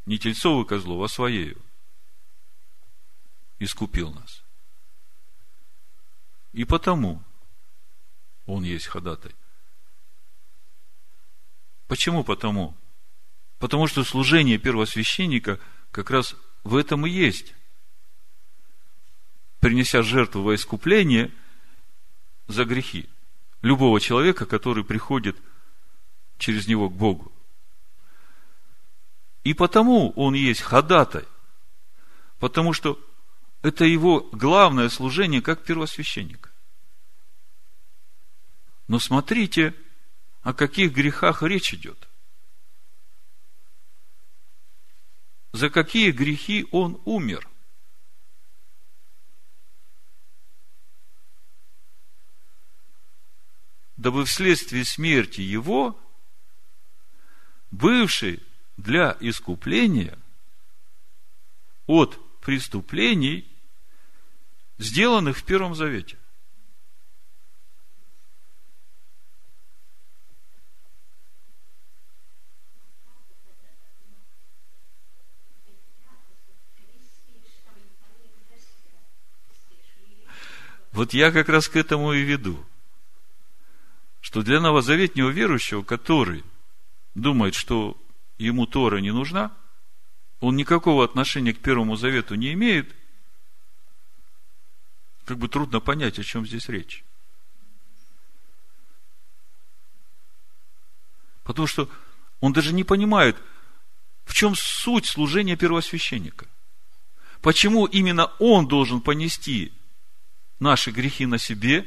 [0.06, 1.60] Не тельцовую козлов, а своею.
[3.58, 4.42] Искупил нас.
[6.52, 7.22] И потому
[8.52, 9.32] он есть ходатай.
[11.88, 12.76] Почему потому?
[13.58, 15.58] Потому что служение первосвященника
[15.90, 17.54] как раз в этом и есть.
[19.60, 21.30] Принеся жертву во искупление
[22.46, 23.08] за грехи
[23.62, 25.36] любого человека, который приходит–
[26.40, 27.30] через него к Богу.
[29.44, 31.24] И потому он есть ходатай,
[32.40, 32.98] потому что
[33.62, 36.49] это его главное служение как первосвященника.
[38.90, 39.72] Но смотрите,
[40.42, 42.08] о каких грехах речь идет.
[45.52, 47.48] За какие грехи он умер?
[53.96, 55.96] Дабы вследствие смерти его
[57.70, 58.42] бывший
[58.76, 60.18] для искупления
[61.86, 63.48] от преступлений,
[64.78, 66.19] сделанных в Первом Завете.
[81.00, 82.62] Вот я как раз к этому и веду.
[84.20, 86.44] Что для новозаветнего верующего, который
[87.14, 87.96] думает, что
[88.36, 89.50] ему Тора не нужна,
[90.40, 92.94] он никакого отношения к Первому Завету не имеет,
[95.24, 97.02] как бы трудно понять, о чем здесь речь.
[101.44, 101.88] Потому что
[102.40, 103.38] он даже не понимает,
[104.26, 106.46] в чем суть служения первосвященника.
[107.40, 109.72] Почему именно он должен понести
[110.60, 111.86] наши грехи на себе,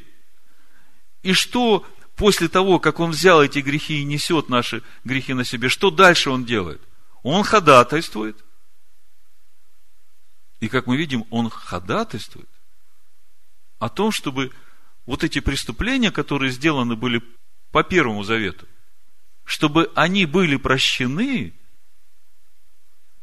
[1.22, 5.70] и что после того, как он взял эти грехи и несет наши грехи на себе,
[5.70, 6.82] что дальше он делает?
[7.24, 8.44] Он ходатайствует.
[10.60, 12.50] И как мы видим, он ходатайствует
[13.80, 14.52] о том, чтобы
[15.06, 17.22] вот эти преступления, которые сделаны были
[17.72, 18.68] по Первому Завету,
[19.44, 21.54] чтобы они были прощены,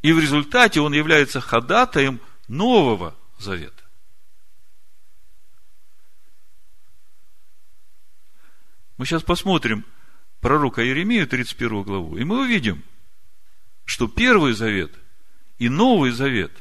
[0.02, 3.79] и в результате он является ходатаем Нового Завета.
[9.00, 9.86] Мы сейчас посмотрим
[10.42, 12.84] пророка Иеремию, 31 главу, и мы увидим,
[13.86, 14.92] что Первый Завет
[15.56, 16.52] и Новый Завет,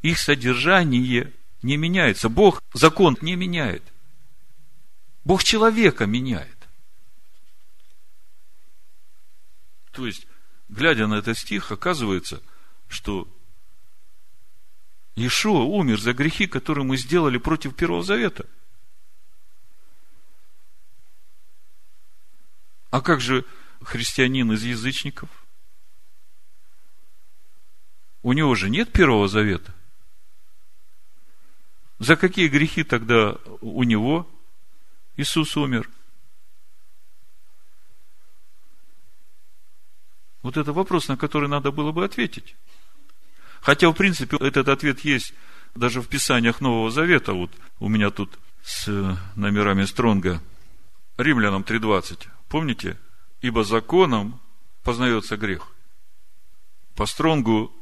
[0.00, 1.32] их содержание
[1.62, 2.28] не меняется.
[2.28, 3.82] Бог закон не меняет.
[5.24, 6.56] Бог человека меняет.
[9.90, 10.28] То есть,
[10.68, 12.40] глядя на этот стих, оказывается,
[12.86, 13.26] что
[15.16, 18.46] Иешуа умер за грехи, которые мы сделали против Первого Завета.
[22.94, 23.44] А как же
[23.82, 25.28] христианин из язычников?
[28.22, 29.74] У него же нет Первого Завета.
[31.98, 34.30] За какие грехи тогда у него
[35.16, 35.90] Иисус умер?
[40.42, 42.54] Вот это вопрос, на который надо было бы ответить.
[43.60, 45.34] Хотя, в принципе, этот ответ есть
[45.74, 47.32] даже в Писаниях Нового Завета.
[47.32, 48.86] Вот у меня тут с
[49.34, 50.40] номерами Стронга.
[51.16, 52.28] Римлянам 3.20.
[52.54, 52.96] Помните?
[53.40, 54.40] Ибо законом
[54.84, 55.72] познается грех.
[56.94, 57.72] По Стронгу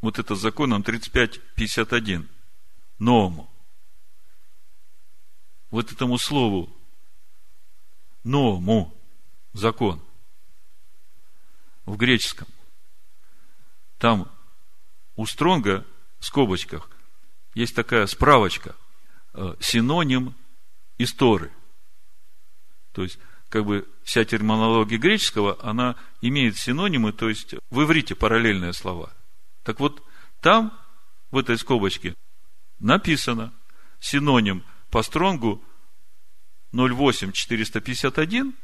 [0.00, 2.26] вот это законом 35.51.
[2.98, 3.48] Новому.
[5.70, 6.68] Вот этому слову
[8.24, 8.92] новому
[9.52, 10.02] закон
[11.86, 12.48] в греческом.
[13.98, 14.28] Там
[15.14, 15.86] у Стронга
[16.18, 16.90] в скобочках
[17.54, 18.74] есть такая справочка,
[19.34, 20.34] э, синоним
[20.98, 21.52] истории.
[22.90, 23.20] То есть,
[23.52, 29.12] как бы вся терминология греческого, она имеет синонимы, то есть в иврите параллельные слова.
[29.62, 30.02] Так вот,
[30.40, 30.72] там,
[31.30, 32.14] в этой скобочке,
[32.78, 33.52] написано
[34.00, 35.62] синоним по стронгу
[36.72, 38.54] 08451.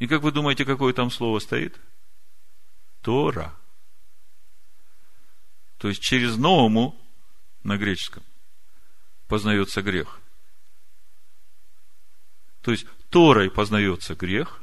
[0.00, 1.80] И как вы думаете, какое там слово стоит?
[3.00, 3.54] Тора.
[5.78, 6.94] То есть через новому
[7.62, 8.22] на греческом
[9.28, 10.20] познается грех.
[12.62, 14.62] То есть Торой познается грех.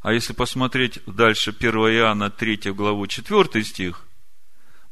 [0.00, 4.06] А если посмотреть дальше 1 Иоанна 3 главу 4 стих,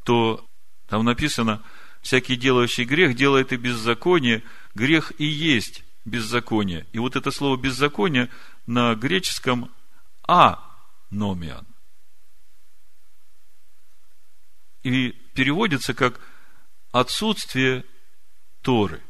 [0.05, 0.45] то
[0.89, 1.63] там написано,
[2.03, 4.43] всякий делающий грех делает и беззаконие,
[4.75, 6.87] грех и есть беззаконие.
[6.93, 8.31] И вот это слово беззаконие
[8.67, 9.71] на греческом
[10.27, 11.67] а-номиан.
[14.87, 16.21] и переводится как
[16.93, 17.85] отсутствие
[18.63, 19.03] Торы.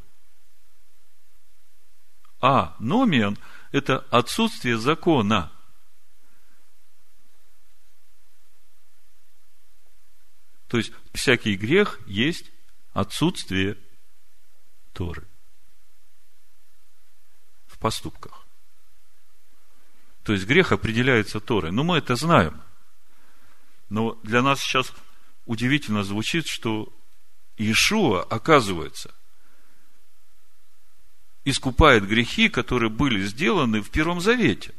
[2.41, 3.39] А номиан–
[3.73, 5.53] это отсутствие закона.
[10.69, 12.51] То есть, всякий грех есть
[12.93, 13.79] отсутствие
[14.93, 15.27] Торы
[17.67, 18.45] в поступках.
[20.25, 21.71] То есть, грех определяется Торой.
[21.71, 22.61] Но мы это знаем.
[23.89, 24.93] Но для нас сейчас
[25.47, 26.93] удивительно звучит, что
[27.57, 29.15] Иешуа, оказывается,
[31.47, 34.75] искупает грехи, которые были сделаны в Первом Завете.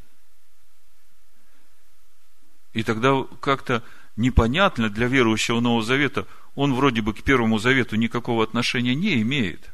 [2.74, 3.84] И тогда как-то
[4.18, 9.72] непонятно для верующего Нового Завета, он вроде бы к Первому Завету никакого отношения не имеет.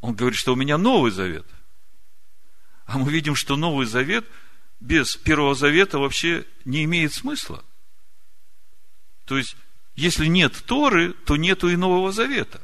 [0.00, 1.46] Он говорит, что у меня Новый Завет.
[2.86, 4.24] А мы видим, что Новый Завет
[4.78, 7.64] без Первого Завета вообще не имеет смысла.
[9.24, 9.56] То есть,
[9.96, 12.62] если нет Торы, то нету и Нового Завета.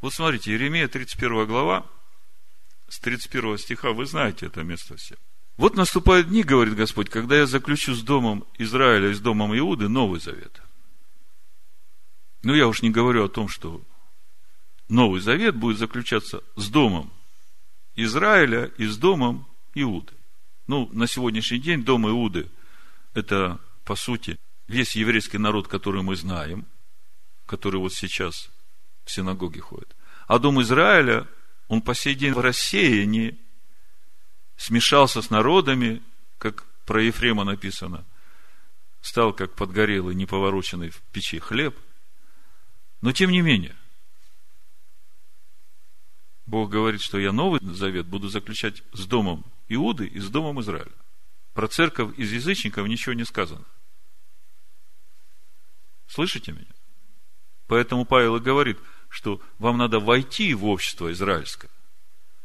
[0.00, 1.86] Вот смотрите, Еремея 31 глава,
[2.88, 5.16] с 31 стиха, вы знаете это место все.
[5.56, 9.88] Вот наступают дни, говорит Господь, когда я заключу с домом Израиля и с домом Иуды
[9.88, 10.62] Новый Завет.
[12.44, 13.82] Ну, я уж не говорю о том, что
[14.88, 17.12] Новый Завет будет заключаться с домом
[17.96, 20.12] Израиля и с домом Иуды.
[20.68, 22.48] Ну, на сегодняшний день дом Иуды–
[23.14, 26.66] это, по сути, весь еврейский народ, который мы знаем,
[27.46, 28.48] который вот сейчас
[29.08, 29.96] в синагоге ходит.
[30.26, 31.26] А дом Израиля,
[31.66, 33.38] он по сей день в рассеянии,
[34.56, 36.02] смешался с народами,
[36.36, 38.04] как про Ефрема написано,
[39.00, 41.74] стал как подгорелый, неповороченный в печи хлеб.
[43.00, 43.74] Но тем не менее,
[46.44, 50.92] Бог говорит, что я новый завет буду заключать с домом Иуды и с домом Израиля.
[51.54, 53.64] Про церковь из язычников ничего не сказано.
[56.06, 56.72] Слышите меня?
[57.68, 58.78] Поэтому Павел и говорит,
[59.08, 61.70] что вам надо войти в общество израильское,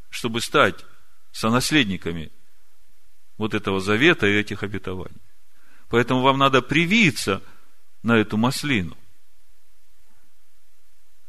[0.09, 0.86] чтобы стать
[1.32, 2.32] сонаследниками
[3.38, 5.22] вот этого завета и этих обетований.
[5.89, 7.41] Поэтому вам надо привиться
[8.01, 8.97] на эту маслину.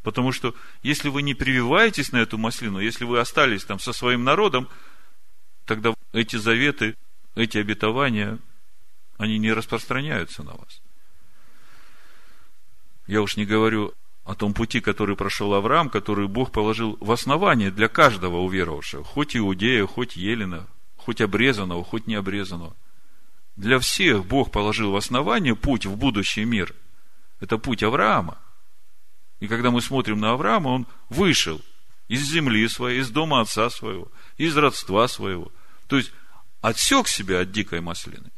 [0.03, 4.23] Потому что если вы не прививаетесь на эту маслину, если вы остались там со своим
[4.23, 4.69] народом,
[5.65, 6.95] тогда эти заветы,
[7.35, 8.39] эти обетования,
[9.17, 10.83] они не распространяются на вас.
[13.07, 13.95] Я уж не говорю
[14.25, 19.37] о том пути, который прошел Авраам, который Бог положил в основание для каждого уверовавшего, хоть
[19.37, 20.67] иудея, хоть елена,
[20.97, 22.75] хоть обрезанного, хоть не обрезанного.
[23.57, 26.75] Для всех Бог положил в основание путь в будущий мир.
[27.41, 28.39] Это путь Авраама.
[29.41, 31.61] И когда мы смотрим на Авраама, он вышел
[32.09, 35.53] из земли своей, из дома отца своего, из родства своего.
[35.87, 36.13] То есть,
[36.63, 38.31] отсек себя от дикой маслины.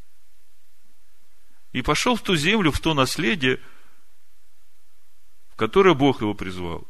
[1.72, 3.60] И пошел в ту землю, в то наследие,
[5.56, 6.86] в которое Бог его призвал.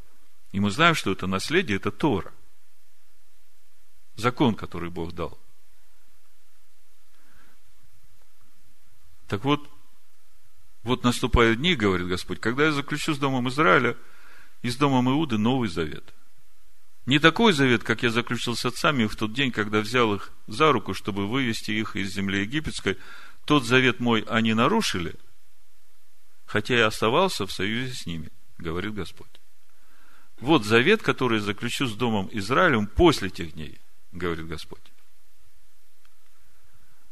[0.51, 2.33] И мы знаем, что это наследие, это Тора.
[4.17, 5.39] Закон, который Бог дал.
[9.29, 9.71] Так вот,
[10.83, 13.97] вот наступают дни, говорит Господь, когда я заключу с Домом Израиля
[14.63, 16.13] и с Домом Иуды Новый Завет.
[17.05, 20.73] Не такой завет, как я заключил с отцами в тот день, когда взял их за
[20.73, 22.99] руку, чтобы вывести их из земли египетской.
[23.45, 25.15] Тот завет мой они нарушили,
[26.47, 29.41] хотя я оставался в союзе с ними, говорит Господь.
[30.39, 33.81] Вот завет, который заключу с Домом Израилем после тех дней,
[34.13, 34.83] говорит Господь.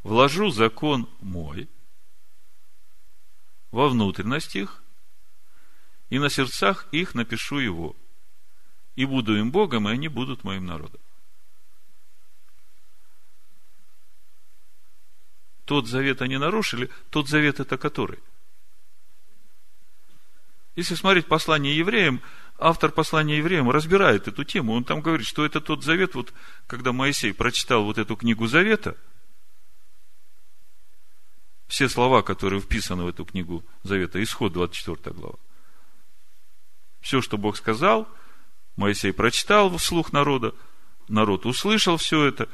[0.03, 1.67] Вложу закон мой
[3.71, 4.83] во внутренность их,
[6.09, 7.95] и на сердцах их напишу его,
[8.95, 11.01] и буду им Богом, и они будут моим народом.
[15.65, 18.19] Тот завет они нарушили, тот завет это который?
[20.75, 22.21] Если смотреть послание евреям,
[22.57, 24.73] автор послания евреям разбирает эту тему.
[24.73, 26.33] Он там говорит, что это тот завет, вот
[26.67, 28.97] когда Моисей прочитал вот эту книгу Завета,
[31.67, 35.37] все слова, которые вписаны в эту книгу Завета, исход 24 глава.
[37.01, 38.07] Все, что Бог сказал,
[38.75, 40.53] Моисей прочитал вслух народа,
[41.07, 42.49] народ услышал все это.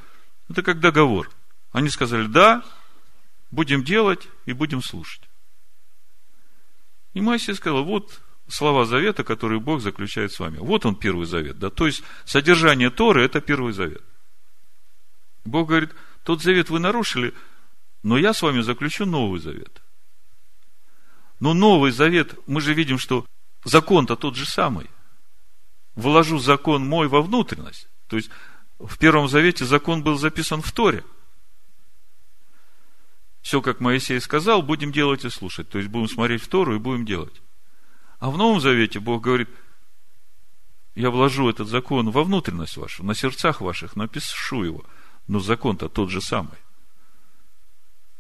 [0.49, 1.32] Это как договор.
[1.72, 2.63] Они сказали, да,
[3.49, 5.30] будем делать и будем слушать.
[7.14, 10.57] И Моисей сказал, вот слова завета, которые Бог заключает с вами.
[10.57, 11.59] Вот он первый завет.
[11.59, 11.70] Да?
[11.70, 14.03] То есть, содержание Торы– это первый завет.
[15.45, 15.91] Бог говорит,
[16.24, 17.34] тот завет вы нарушили,
[18.03, 19.82] но я с вами заключу новый завет.
[21.39, 23.26] Но новый завет, мы же видим, что
[23.64, 24.89] закон-то тот же самый.
[25.95, 27.88] Вложу закон мой во внутренность.
[28.07, 28.30] То есть,
[28.80, 31.03] в Первом Завете закон был записан в Торе.
[33.41, 35.69] Все, как Моисей сказал, будем делать и слушать.
[35.69, 37.41] То есть, будем смотреть в Тору и будем делать.
[38.19, 39.49] А в Новом Завете Бог говорит,
[40.93, 44.85] я вложу этот закон во внутренность вашу, на сердцах ваших, напишу его.
[45.27, 46.57] Но закон-то тот же самый.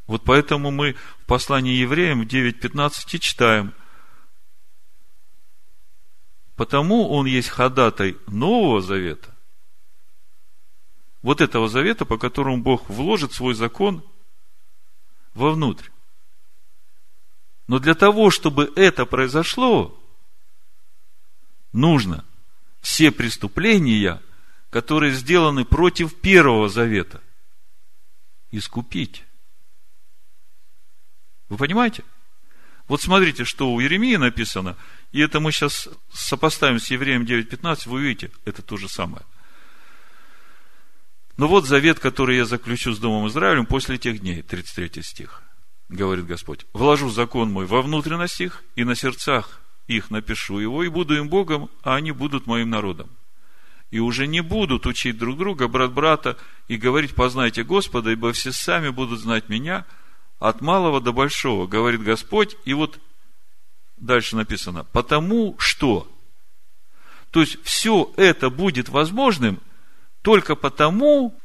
[0.07, 3.73] Вот поэтому мы в послании евреям в 9.15 читаем,
[6.55, 9.35] потому он есть ходатай Нового Завета,
[11.21, 14.03] вот этого завета, по которому Бог вложит свой закон
[15.33, 15.89] вовнутрь.
[17.67, 19.97] Но для того, чтобы это произошло,
[21.71, 22.25] нужно
[22.81, 24.21] все преступления,
[24.69, 27.21] которые сделаны против Первого Завета,
[28.51, 29.23] искупить.
[31.49, 32.03] Вы понимаете?
[32.87, 34.75] Вот смотрите, что у Еремии написано,
[35.11, 39.25] и это мы сейчас сопоставим с Евреем 9.15, вы увидите, это то же самое.
[41.37, 45.43] Но вот завет, который я заключу с Домом Израилем после тех дней, 33 стих
[45.91, 50.87] говорит Господь, вложу закон мой во внутренность их, и на сердцах их напишу его, и
[50.87, 53.09] буду им Богом, а они будут моим народом.
[53.91, 56.37] И уже не будут учить друг друга, брат брата,
[56.69, 59.85] и говорить, познайте Господа, ибо все сами будут знать меня,
[60.39, 62.55] от малого до большого, говорит Господь.
[62.63, 62.99] И вот
[63.97, 66.07] дальше написано, потому что.
[67.31, 69.59] То есть, все это будет возможным
[70.21, 71.39] только потому,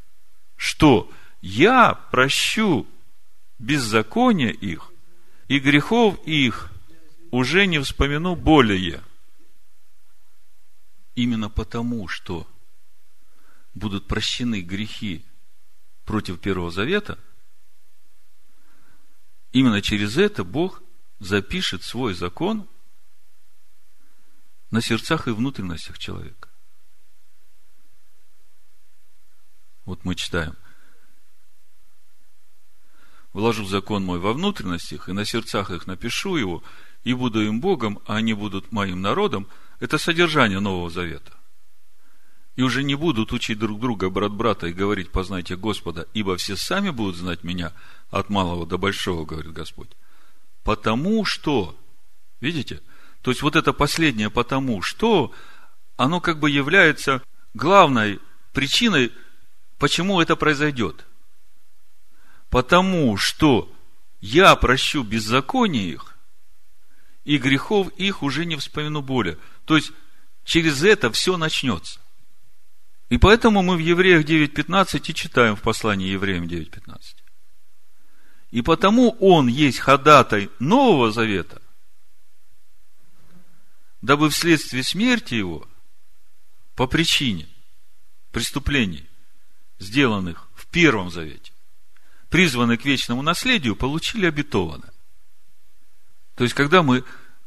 [0.57, 1.11] что
[1.41, 2.87] я прощу
[3.59, 4.91] беззакония их
[5.49, 6.71] и грехов их
[7.31, 9.03] уже не вспомину более.
[11.15, 12.47] Именно потому, что
[13.75, 15.25] будут прощены грехи
[16.05, 17.19] против Первого Завета,
[19.53, 20.83] именно через это Бог
[21.19, 22.69] запишет свой закон
[24.71, 26.51] на сердцах и внутренностях человека.
[29.87, 30.55] Вот мы читаем
[33.37, 36.63] вложу закон мой во внутренностях, и на сердцах их напишу его,
[37.05, 39.47] и буду им Богом, а они будут моим народом,
[39.79, 41.35] это содержание Нового Завета.
[42.57, 46.57] И уже не будут учить друг друга, брат брата, и говорить, познайте Господа, ибо все
[46.57, 47.73] сами будут знать меня
[48.09, 49.91] от малого до большого, говорит Господь.
[50.65, 51.79] Потому что,
[52.41, 52.81] видите,
[53.21, 55.33] то есть вот это последнее потому что,
[55.99, 57.23] оно как бы является
[57.53, 58.19] главной
[58.55, 59.13] причиной,
[59.79, 61.05] почему это произойдет–
[62.51, 63.73] потому что
[64.21, 66.17] я прощу беззаконие их,
[67.25, 69.39] и грехов их уже не вспомину более.
[69.65, 69.93] То есть,
[70.45, 72.01] через это все начнется.
[73.09, 76.99] И поэтому мы в Евреях 9.15 и читаем в послании Евреям 9.15.
[78.53, 81.61] И потому он есть ходатай Нового Завета,
[84.03, 85.69] дабы вследствие смерти его,
[86.75, 87.49] по причине
[88.31, 89.07] преступлений,
[89.79, 91.53] сделанных в Первом Завете,
[92.29, 94.93] призваны к вечному наследию, получили обетованное.
[96.35, 97.05] То есть, когда мы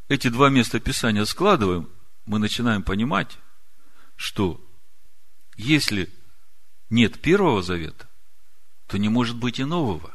[0.08, 1.90] эти два места Писания складываем,
[2.26, 3.38] мы начинаем понимать,
[4.16, 4.64] что
[5.58, 6.10] если
[6.90, 8.08] нет Первого Завета,
[8.88, 10.14] то не может быть и нового.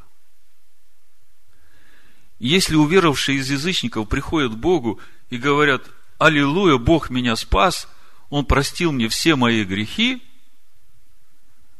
[2.38, 5.00] Если уверовавшие из язычников приходят к Богу
[5.30, 5.88] и говорят,
[6.18, 7.88] Аллилуйя, Бог меня спас,
[8.30, 10.22] Он простил мне все мои грехи,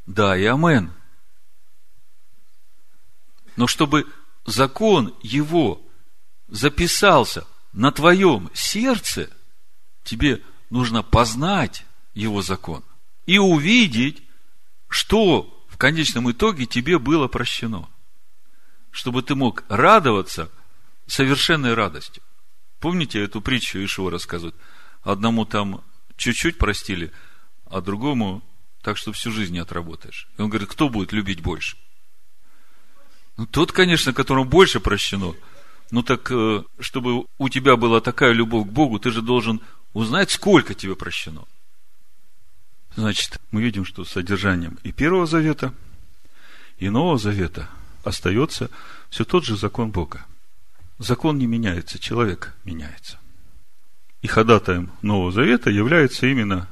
[0.07, 0.93] да и амен.
[3.57, 4.07] Но чтобы
[4.45, 5.81] закон Его
[6.49, 9.31] записался на твоем сердце,
[10.03, 11.85] тебе нужно познать
[12.15, 12.85] Его закон
[13.27, 14.23] и увидеть,
[14.89, 17.89] что в конечном итоге тебе было прощено.
[18.91, 20.51] Чтобы ты мог радоваться
[21.07, 22.23] совершенной радостью.
[22.79, 24.55] Помните эту притчу Ишуа рассказывает?
[25.03, 25.83] Одному там
[26.17, 27.13] чуть-чуть простили,
[27.65, 28.43] а другому
[28.85, 30.28] так, что всю жизнь не отработаешь.
[30.37, 31.76] И он говорит, кто будет любить больше?
[33.39, 35.35] Ну, тот, конечно, которому больше прощено.
[35.91, 39.62] Ну, так, э, чтобы у тебя была такая любовь к Богу, ты же должен
[39.95, 41.45] узнать, сколько тебе прощено.
[42.95, 45.72] Значит, мы видим, что содержанием и Первого Завета,
[46.78, 47.68] и Нового Завета
[48.05, 48.68] остается
[49.09, 50.26] все тот же закон Бога.
[50.99, 53.18] Закон не меняется, человек меняется.
[54.20, 56.68] И ходатаем Нового Завета является именно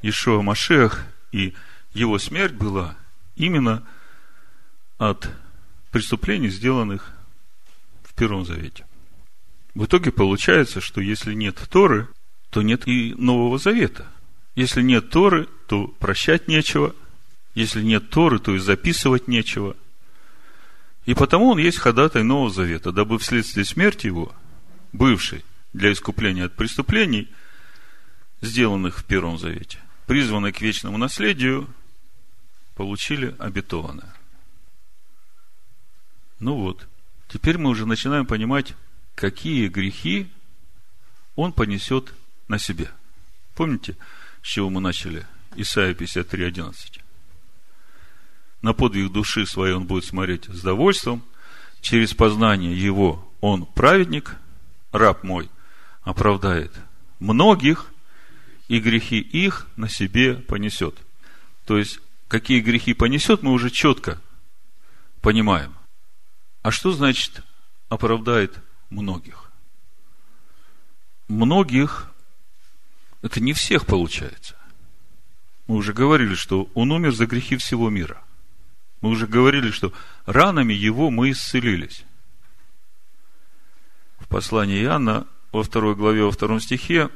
[0.00, 1.04] Ишуа Машех,
[1.34, 1.52] и
[1.94, 2.96] его смерть была
[3.34, 3.82] именно
[4.98, 5.28] от
[5.90, 7.12] преступлений, сделанных
[8.04, 8.86] в Первом Завете.
[9.74, 12.06] В итоге получается, что если нет Торы,
[12.50, 14.06] то нет и Нового Завета.
[14.54, 16.94] Если нет Торы, то прощать нечего.
[17.56, 19.76] Если нет Торы, то и записывать нечего.
[21.04, 24.32] И потому он есть ходатай Нового Завета, дабы вследствие смерти его,
[24.92, 27.28] бывший для искупления от преступлений,
[28.40, 31.68] сделанных в Первом Завете, призванный к вечному наследию,
[32.74, 34.14] получили обетованное.
[36.40, 36.86] Ну вот,
[37.28, 38.74] теперь мы уже начинаем понимать,
[39.14, 40.28] какие грехи
[41.36, 42.12] он понесет
[42.48, 42.90] на себе.
[43.54, 43.96] Помните,
[44.42, 45.26] с чего мы начали?
[45.56, 47.00] Исайя 53, 11.
[48.62, 51.22] На подвиг души своей он будет смотреть с довольством.
[51.80, 54.36] Через познание его он праведник,
[54.90, 55.50] раб мой,
[56.02, 56.72] оправдает
[57.20, 57.93] многих,
[58.68, 60.96] и грехи их на себе понесет.
[61.64, 64.20] То есть, какие грехи понесет, мы уже четко
[65.20, 65.74] понимаем.
[66.62, 67.42] А что значит
[67.88, 68.58] оправдает
[68.90, 69.50] многих?
[71.28, 72.10] Многих
[73.22, 74.54] это не всех получается.
[75.66, 78.22] Мы уже говорили, что он умер за грехи всего мира.
[79.00, 79.92] Мы уже говорили, что
[80.26, 82.04] ранами его мы исцелились.
[84.18, 87.10] В послании Иоанна во второй главе, во втором стихе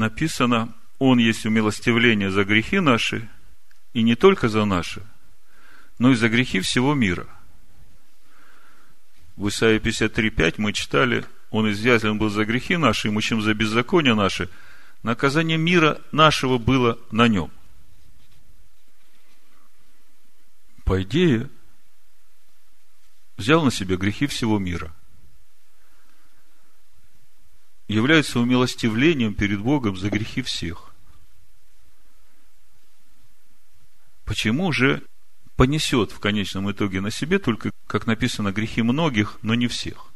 [0.00, 3.28] написано, Он есть умилостивление за грехи наши,
[3.94, 5.02] и не только за наши,
[5.98, 7.26] но и за грехи всего мира.
[9.36, 14.14] В Исаии 53.5 мы читали, Он изъязлен был за грехи наши, и мучим за беззаконие
[14.14, 14.48] наши–
[15.02, 17.50] наказание мира нашего было на нем.
[20.84, 21.48] По идее,
[23.36, 24.92] взял на себя грехи всего мира.
[27.90, 30.94] Является умилостивлением перед Богом за грехи всех.
[34.24, 35.02] Почему же
[35.56, 40.06] понесет в конечном итоге на себе только, как написано, грехи многих, но не всех?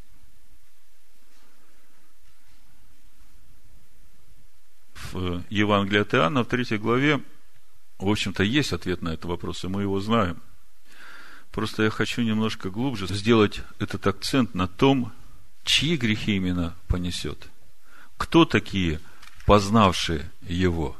[5.13, 7.21] в Евангелии от Иоанна, в третьей главе,
[7.99, 10.43] в общем-то, есть ответ на этот вопрос, и мы его знаем.
[11.53, 15.13] Просто я хочу немножко глубже сделать этот акцент на том,
[15.65, 17.49] чьи грехи именно понесет.
[18.17, 19.01] Кто такие,
[19.47, 20.97] познавшие его?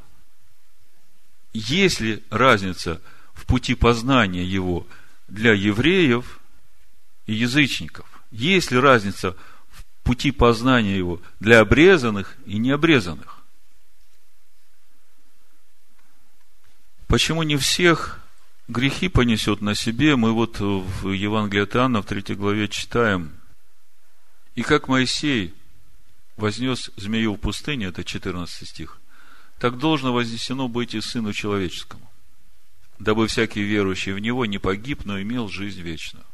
[1.53, 3.01] Есть ли разница
[3.33, 4.85] в пути познания его
[5.27, 6.39] для евреев
[7.25, 8.05] и язычников?
[8.31, 9.35] Есть ли разница
[9.69, 13.39] в пути познания его для обрезанных и необрезанных?
[17.07, 18.19] Почему не всех
[18.67, 23.31] грехи понесет на себе, мы вот в Евангелии от Иоанна в третьей главе читаем.
[24.55, 25.53] И как Моисей
[26.37, 28.99] вознес змею в пустыне, это 14 стих,
[29.59, 32.09] так должно вознесено быть и Сыну Человеческому,
[32.99, 36.25] дабы всякий верующий в Него не погиб, но имел жизнь вечную.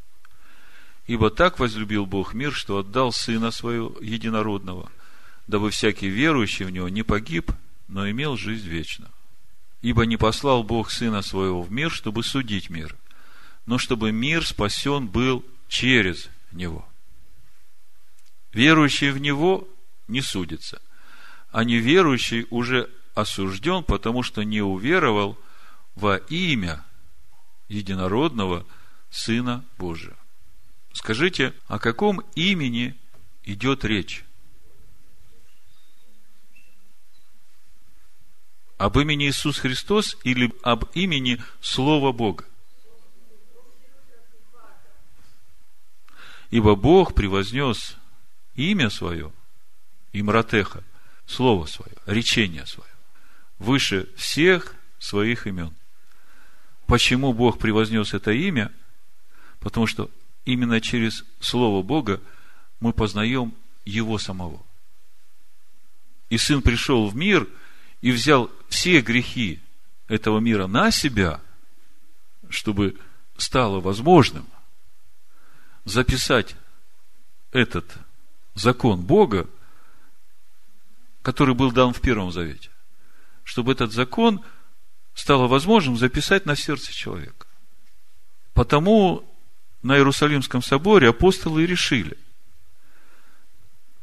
[1.08, 4.92] Ибо так возлюбил Бог мир, что отдал Сына Своего Единородного,
[5.48, 7.52] дабы всякий верующий в Него не погиб,
[7.88, 9.12] но имел жизнь вечную.
[9.82, 12.96] Ибо не послал Бог Сына Своего в мир, чтобы судить мир,
[13.66, 16.88] но чтобы мир спасен был через Него.
[18.54, 19.68] Верующий в Него
[20.12, 20.82] не судится,
[21.52, 25.38] а неверующий уже осужден, потому что не уверовал
[25.96, 26.84] во имя
[27.68, 28.66] единородного
[29.10, 30.16] Сына Божия.
[30.94, 32.98] Скажите, о каком имени
[33.44, 34.24] идет речь?
[38.78, 42.46] Об имени Иисус Христос или об имени Слова Бога?
[46.50, 47.96] Ибо Бог превознес
[48.56, 49.32] имя свое,
[50.14, 50.84] имратеха,
[51.26, 52.90] слово свое, речение свое,
[53.60, 55.74] выше всех своих имен.
[56.86, 58.72] Почему Бог превознес это имя?
[59.60, 60.10] Потому что
[60.46, 62.20] именно через Слово Бога
[62.80, 63.54] мы познаем
[63.86, 64.62] Его самого.
[66.30, 67.48] И Сын пришел в мир
[68.02, 69.62] и взял все грехи
[70.08, 71.40] этого мира на себя,
[72.50, 72.98] чтобы
[73.38, 74.46] стало возможным
[75.86, 76.56] записать
[77.52, 77.86] этот
[78.56, 79.48] закон Бога,
[81.22, 82.70] который был дан в Первом Завете,
[83.44, 84.44] чтобы этот закон
[85.14, 87.48] стало возможным записать на сердце человека.
[88.54, 89.24] Потому
[89.84, 92.18] на Иерусалимском соборе апостолы решили,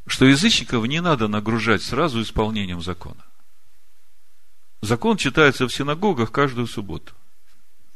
[0.07, 3.23] что язычников не надо нагружать сразу исполнением закона.
[4.81, 7.13] Закон читается в синагогах каждую субботу.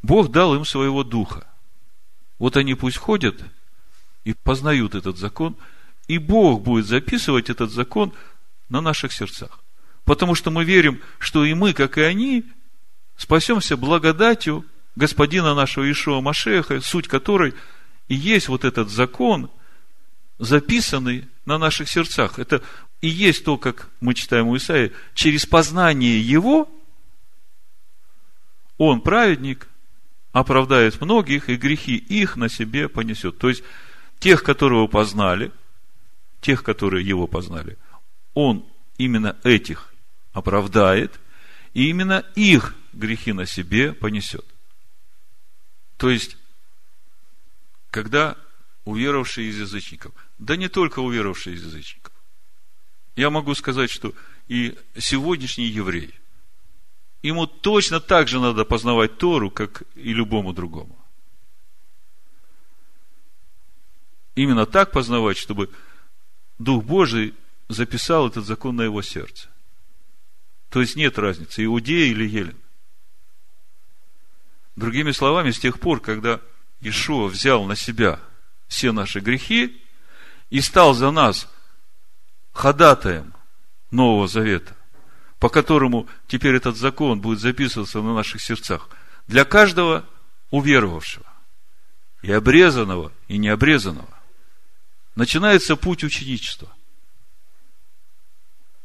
[0.02, 1.48] Бог дал им своего духа.
[2.40, 3.42] Вот они пусть ходят
[4.26, 5.56] и познают этот закон,
[6.08, 8.14] и Бог будет записывать этот закон
[8.74, 9.60] на наших сердцах.
[10.04, 12.44] Потому что мы верим, что и мы, как и они,
[13.16, 14.66] спасемся благодатью
[14.96, 17.54] Господина нашего Ишуа Машеха, суть которой
[18.08, 19.52] и есть вот этот закон,
[20.40, 22.40] записанный на наших сердцах.
[22.40, 22.64] Это
[23.00, 26.68] и есть то, как мы читаем у Исаия, через познание Его
[28.80, 29.68] Он, праведник,
[30.32, 33.38] оправдает многих, и грехи их на себе понесет.
[33.38, 33.64] То есть,
[34.18, 35.52] тех, которого познали,
[36.42, 37.78] тех, которые Его познали,
[38.34, 38.66] Он
[38.98, 39.94] именно этих
[40.32, 41.20] оправдает,
[41.74, 44.46] и именно их грехи на себе понесет.
[45.98, 46.38] То есть,
[47.90, 48.38] когда
[48.86, 52.12] уверовавшие из язычников, да не только уверовавшие из язычников,
[53.16, 54.14] я могу сказать, что
[54.48, 56.14] и сегодняшний еврей,
[57.22, 60.98] ему точно так же надо познавать Тору, как и любому другому.
[64.36, 65.70] Именно так познавать, чтобы
[66.58, 67.36] Дух Божий
[67.70, 69.49] записал этот закон на его сердце.
[70.70, 72.57] То есть нет разницы, иудея или елен.
[74.76, 76.41] Другими словами, с тех пор, когда
[76.82, 78.20] Ишуа взял на себя
[78.68, 79.82] все наши грехи
[80.49, 81.47] и стал за нас
[82.53, 83.34] ходатаем
[83.91, 84.76] Нового Завета,
[85.39, 88.89] по которому теперь этот закон будет записываться на наших сердцах,
[89.28, 90.05] для каждого
[90.49, 91.26] уверовавшего,
[92.22, 94.20] и обрезанного, и необрезанного,
[95.16, 96.70] начинается путь ученичества.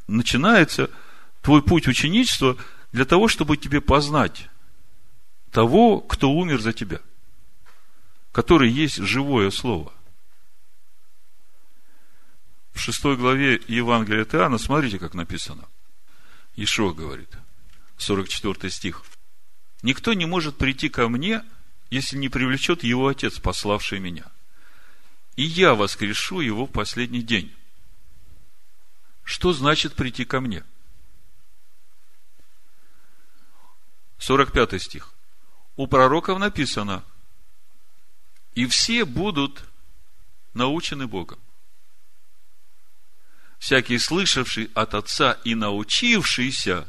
[0.09, 0.89] Начинается
[1.43, 2.57] твой путь ученичества
[2.91, 4.49] для того, чтобы тебе познать
[5.51, 6.99] того, кто умер за тебя,
[8.31, 9.93] который есть живое слово.
[12.73, 15.67] В шестой главе Евангелия от Иоанна, смотрите, как написано.
[16.55, 17.29] Ишо говорит,
[17.97, 19.03] 44 стих.
[19.83, 21.43] Никто не может прийти ко мне,
[21.91, 24.25] если не привлечет его Отец, пославший меня.
[25.35, 27.53] И я воскрешу его в последний день.
[29.29, 30.63] Что значит прийти ко мне?
[34.17, 35.13] 45 стих
[35.75, 37.05] у пророков написано,
[38.55, 39.63] и все будут
[40.55, 41.37] научены Богом.
[43.59, 46.87] Всякий слышавший от Отца и научившийся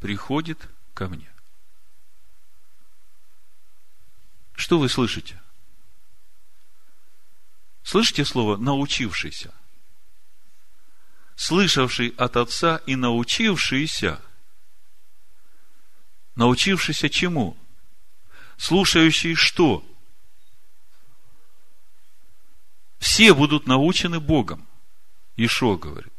[0.00, 0.58] приходит
[0.94, 1.32] ко мне.
[4.56, 5.40] Что вы слышите?
[7.84, 9.54] Слышите слово научившийся?
[11.40, 14.20] Слышавший от Отца и научившийся.
[16.36, 17.56] Научившийся чему?
[18.58, 19.82] слушающие что?
[22.98, 24.68] Все будут научены Богом.
[25.38, 26.12] Ишо говорит.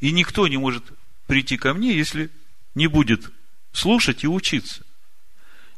[0.00, 0.84] И никто не может
[1.26, 2.30] прийти ко мне, если
[2.74, 3.30] не будет
[3.72, 4.82] слушать и учиться.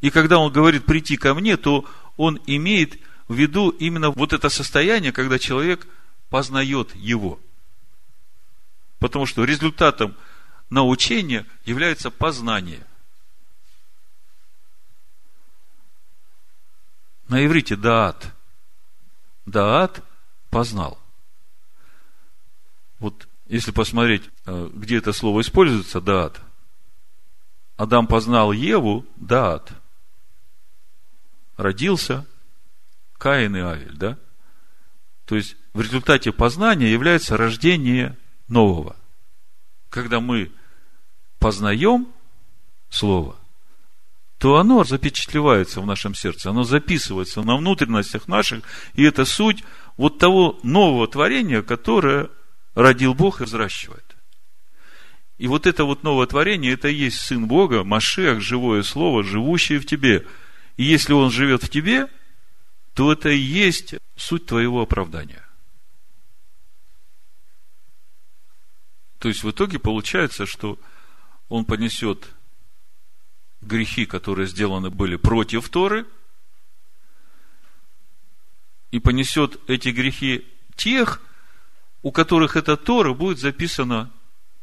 [0.00, 1.84] И когда он говорит прийти ко мне, то
[2.16, 5.88] он имеет в виду именно вот это состояние, когда человек
[6.28, 7.40] познает его.
[9.00, 10.14] Потому что результатом
[10.68, 12.86] научения является познание.
[17.26, 18.32] На иврите даат.
[19.46, 20.04] Даат
[20.50, 20.98] познал.
[22.98, 26.40] Вот если посмотреть, э, где это слово используется, даат.
[27.76, 29.72] Адам познал Еву, даат.
[31.56, 32.26] Родился
[33.14, 34.18] Каин и Авель, да?
[35.24, 38.18] То есть, в результате познания является рождение
[38.50, 38.96] нового.
[39.88, 40.52] когда мы
[41.38, 42.06] познаем
[42.90, 43.36] Слово,
[44.38, 49.64] то оно запечатлевается в нашем сердце, оно записывается на внутренностях наших, и это суть
[49.96, 52.30] вот того нового творения, которое
[52.74, 54.16] родил Бог и взращивает.
[55.38, 59.78] И вот это вот новое творение, это и есть Сын Бога, Машех, живое Слово, живущее
[59.78, 60.26] в тебе.
[60.76, 62.08] И если Он живет в тебе,
[62.94, 65.42] то это и есть суть твоего оправдания.
[69.20, 70.78] То есть в итоге получается, что
[71.50, 72.30] он понесет
[73.60, 76.06] грехи, которые сделаны были против Торы,
[78.90, 81.20] и понесет эти грехи тех,
[82.02, 84.10] у которых эта Тора будет записана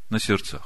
[0.09, 0.63] на сердцах.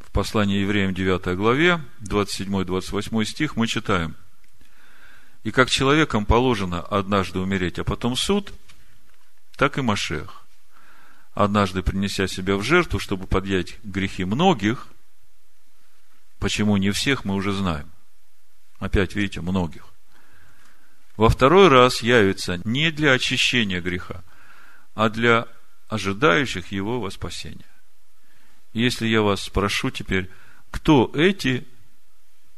[0.00, 4.16] В послании евреям 9 главе, 27-28 стих мы читаем.
[5.44, 8.54] И как человекам положено однажды умереть, а потом суд,
[9.56, 10.41] так и Машех,
[11.34, 14.88] однажды принеся себя в жертву, чтобы подъять грехи многих,
[16.38, 17.90] почему не всех, мы уже знаем.
[18.78, 19.86] Опять, видите, многих.
[21.16, 24.24] Во второй раз явится не для очищения греха,
[24.94, 25.46] а для
[25.88, 27.66] ожидающих его во спасение.
[28.72, 30.30] Если я вас спрошу теперь,
[30.70, 31.66] кто эти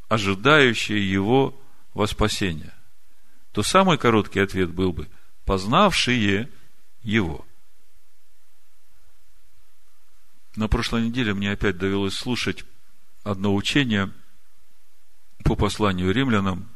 [0.08, 1.60] ожидающие его
[1.92, 2.72] во спасение,
[3.52, 5.08] то самый короткий ответ был бы
[5.44, 6.48] познавшие
[7.02, 7.44] его.
[10.56, 12.64] На прошлой неделе мне опять довелось слушать
[13.24, 14.12] одно учение
[15.44, 16.68] по посланию римлянам.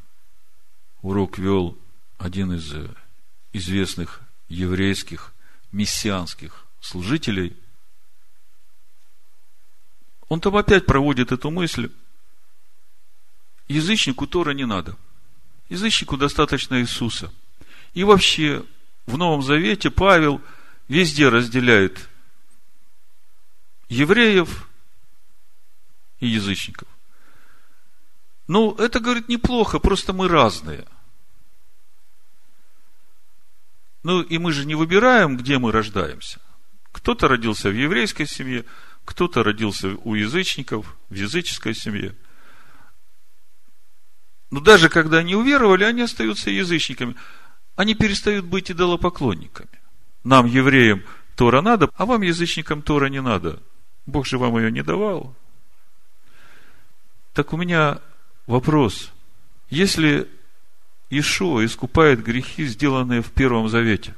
[1.03, 1.79] Урок вел
[2.19, 2.75] один из
[3.53, 5.33] известных еврейских
[5.71, 7.57] мессианских служителей,
[10.29, 11.91] он там опять проводит эту мысль.
[13.67, 14.97] Язычнику Тора не надо.
[15.69, 17.33] Язычнику достаточно Иисуса.
[17.95, 18.65] И вообще,
[19.07, 20.41] в Новом Завете Павел
[20.89, 22.08] везде разделяет
[23.89, 24.69] евреев
[26.21, 26.89] и язычников.
[28.47, 30.87] Ну, это, говорит, неплохо, просто мы разные–
[34.03, 36.41] Ну, и мы же не выбираем, где мы рождаемся.
[36.93, 38.65] Кто-то родился в еврейской семье,
[39.05, 42.15] кто-то родился у язычников, в языческой семье.
[44.51, 47.17] Но даже когда они уверовали, они остаются язычниками.
[47.77, 49.69] Они перестают быть идолопоклонниками.
[50.25, 51.05] Нам, евреям,
[51.37, 53.63] Тора надо, а вам, язычникам, Тора не надо.
[54.09, 55.35] Бог же вам ее не давал.
[57.35, 58.01] Так у меня
[58.47, 59.13] вопрос.
[59.69, 60.27] Если
[61.11, 64.15] Ишуа искупает грехи, сделанные в Первом Завете,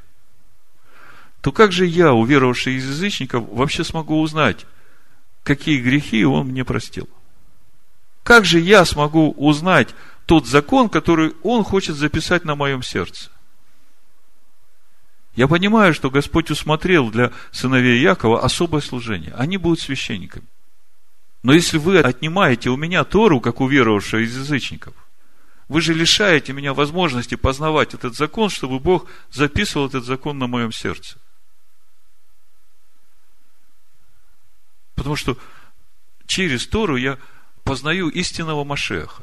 [1.41, 4.64] то как же я, уверовавший из язычников, вообще смогу узнать,
[5.43, 7.09] какие грехи он мне простил?
[8.22, 9.88] Как же я смогу узнать
[10.26, 13.28] тот закон, который он хочет записать на моем сердце?
[15.35, 19.33] Я понимаю, что Господь усмотрел для сыновей Якова особое служение.
[19.37, 20.47] Они будут священниками.
[21.43, 24.95] Но если вы отнимаете у меня Тору, как уверовавшего из язычников–
[25.70, 30.72] вы же лишаете меня возможности познавать этот закон, чтобы Бог записывал этот закон на моем
[30.72, 31.16] сердце.
[34.97, 35.39] Потому что
[36.26, 37.20] через Тору я
[37.62, 39.22] познаю истинного Машеха.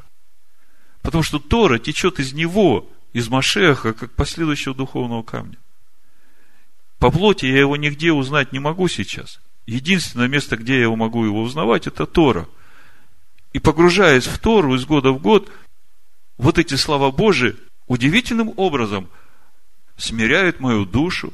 [1.02, 5.58] Потому что Тора течет из него, из Машеха, как последующего духовного камня.
[6.98, 9.40] По плоти я его нигде узнать не могу сейчас.
[9.66, 12.48] Единственное место, где я его могу его узнавать, это Тора.
[13.52, 15.50] И погружаясь в Тору из года в год,
[16.36, 19.08] вот эти слова Божии удивительным образом
[19.96, 21.32] смиряют мою душу,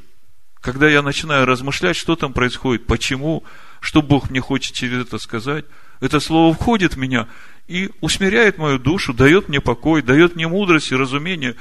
[0.61, 3.43] когда я начинаю размышлять, что там происходит, почему,
[3.79, 5.65] что Бог мне хочет через это сказать.
[5.99, 7.27] Это слово входит в меня
[7.67, 11.55] и усмиряет мою душу, дает мне покой, дает мне мудрость и разумение,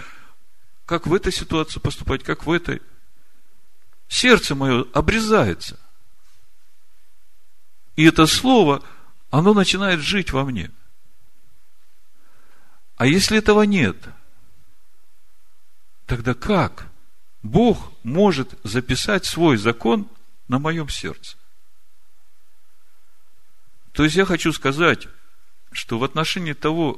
[0.86, 2.80] как в этой ситуации поступать, как в этой.
[4.08, 5.78] Сердце мое обрезается.
[7.96, 8.82] И это слово,
[9.30, 10.70] оно начинает жить во мне–
[12.96, 13.96] а если этого нет,
[16.06, 16.88] тогда как
[17.42, 20.08] Бог может записать свой закон
[20.48, 21.36] на моем сердце?
[23.92, 25.08] То есть я хочу сказать,
[25.72, 26.94] что в отношении того,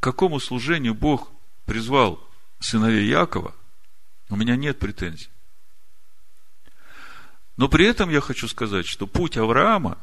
[0.00, 1.30] к какому служению Бог
[1.66, 2.18] призвал
[2.58, 3.54] сыновей Якова,
[4.30, 5.28] у меня нет претензий.
[7.62, 9.96] Но при этом я хочу сказать, что путь Авраама,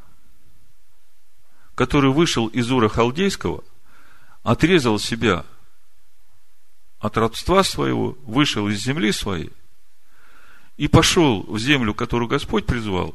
[1.76, 3.66] который вышел из Ура Халдейского–
[4.44, 5.46] отрезал себя
[7.00, 9.52] от родства своего, вышел из земли своей
[10.78, 13.14] и пошел в землю, которую Господь призвал.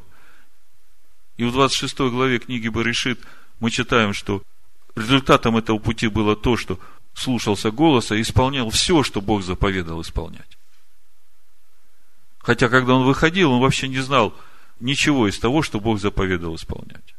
[1.39, 3.21] И в 26 главе книги Баришит
[3.61, 4.43] мы читаем, что
[4.95, 6.79] результатом этого пути было то, что
[7.15, 10.59] слушался голоса и исполнял все, что Бог заповедал исполнять.
[12.45, 14.37] Хотя, когда он выходил, он вообще не знал,
[14.79, 17.15] ничего из того, что Бог заповедовал исполнять.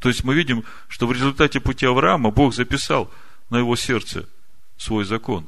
[0.00, 3.08] То есть мы видим, что в результате пути Авраама Бог записал
[3.48, 4.28] на его сердце
[4.76, 5.46] свой закон.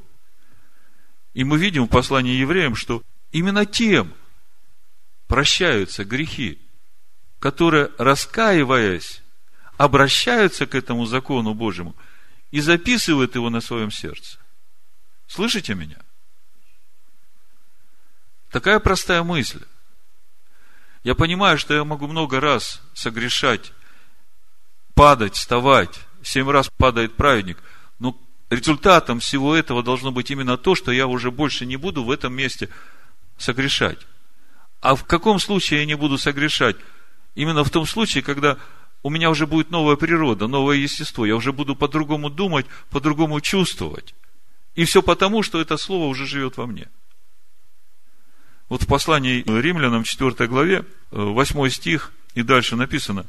[1.35, 3.03] И мы видим в послании евреям, что
[3.33, 4.15] именно тем
[5.27, 6.61] прощаются грехи,
[7.41, 9.23] которые, раскаиваясь,
[9.77, 11.97] обращаются к этому закону Божьему
[12.53, 14.39] и записывают его на своем сердце.
[15.27, 15.99] Слышите меня?
[18.51, 19.63] Такая простая мысль.
[21.05, 23.73] Я понимаю, что я могу много раз согрешать,
[24.95, 26.01] падать, вставать.
[26.23, 27.59] Семь раз падает праведник.
[27.99, 28.19] Но
[28.51, 32.35] результатом всего этого должно быть именно то, что я уже больше не буду в этом
[32.35, 32.69] месте
[33.37, 33.99] согрешать.
[34.81, 36.77] А в каком случае я не буду согрешать?
[37.35, 38.59] Именно в том случае, когда
[39.03, 41.25] у меня уже будет новая природа, новое естество.
[41.25, 44.15] Я уже буду по-другому думать, по-другому чувствовать.
[44.75, 46.89] И все потому, что это слово уже живет во мне.
[48.69, 53.27] Вот в послании римлянам 4 главе, 8 э, стих и дальше написано,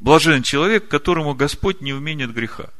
[0.00, 2.70] блажен человек, которому Господь не вменит греха.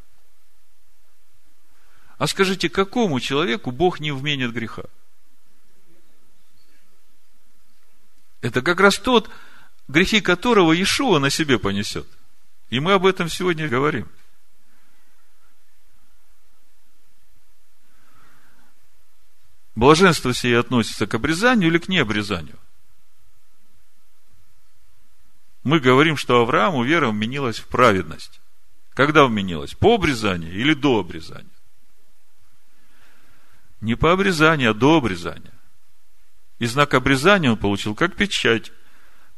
[2.19, 4.85] А скажите, какому человеку Бог не вменит греха?
[8.41, 9.31] Это как раз тот,
[9.87, 12.07] грехи которого Иешуа на себе понесет.
[12.71, 14.09] И мы об этом сегодня говорим.
[19.75, 22.59] Блаженство сие относится к обрезанию или к необрезанию?
[25.65, 28.41] Мы говорим, что Аврааму вера вменилась в праведность.
[28.95, 29.75] Когда вменилась?
[29.75, 31.49] По обрезанию или до обрезания?
[33.81, 35.55] Не по обрезанию, а до обрезания.
[36.59, 38.71] И знак обрезания он получил как печать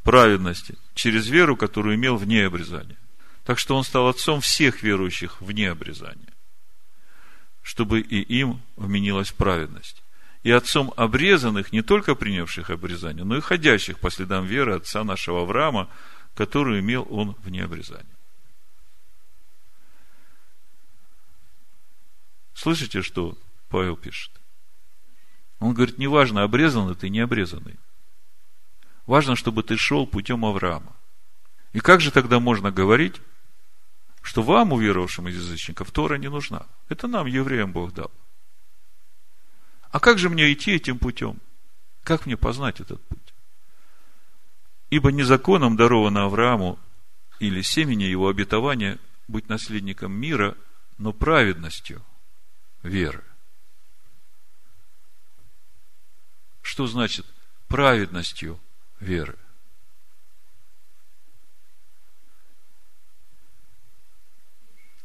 [0.03, 2.97] праведности через веру, которую имел вне обрезания.
[3.45, 6.33] Так что он стал отцом всех верующих вне обрезания,
[7.61, 10.04] чтобы и им вменилась праведность
[10.45, 15.41] и отцом обрезанных, не только принявших обрезание, но и ходящих по следам веры отца нашего
[15.41, 15.89] Авраама,
[16.35, 18.15] которую имел он вне обрезания.
[22.53, 23.35] Слышите, что
[23.69, 24.31] Павел пишет?
[25.57, 27.79] Он говорит, неважно, обрезанный ты, не обрезанный.
[29.07, 30.95] Важно, чтобы ты шел путем Авраама.
[31.73, 33.19] И как же тогда можно говорить,
[34.21, 36.67] что вам, уверовавшим из язычников, Тора не нужна?
[36.87, 38.11] Это нам, евреям, Бог дал.
[39.95, 41.39] А как же мне идти этим путем?
[42.03, 43.33] Как мне познать этот путь?
[44.89, 46.77] Ибо не законом даровано Аврааму
[47.39, 50.57] или семени его обетования быть наследником мира,
[50.97, 52.03] но праведностью
[52.83, 53.23] веры.
[56.61, 57.25] Что значит
[57.69, 58.59] праведностью
[58.99, 59.37] веры?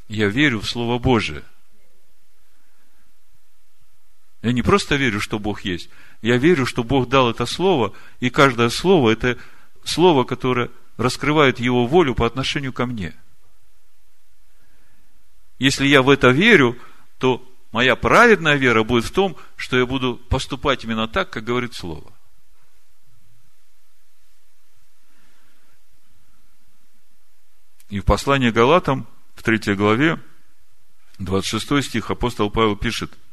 [0.08, 1.44] Я верю в Слово Божие–
[4.42, 5.90] я не просто верю, что Бог есть.
[6.22, 9.38] Я верю, что Бог дал это слово, и каждое слово– это
[9.84, 13.14] слово, которое раскрывает Его волю по отношению ко мне.
[15.58, 16.78] Если я в это верю,
[17.18, 21.74] то моя праведная вера будет в том, что я буду поступать именно так, как говорит
[21.74, 22.10] Слово.
[27.90, 30.18] И в послании Галатам, в третьей главе,
[31.18, 33.12] 26 стих, апостол Павел пишет–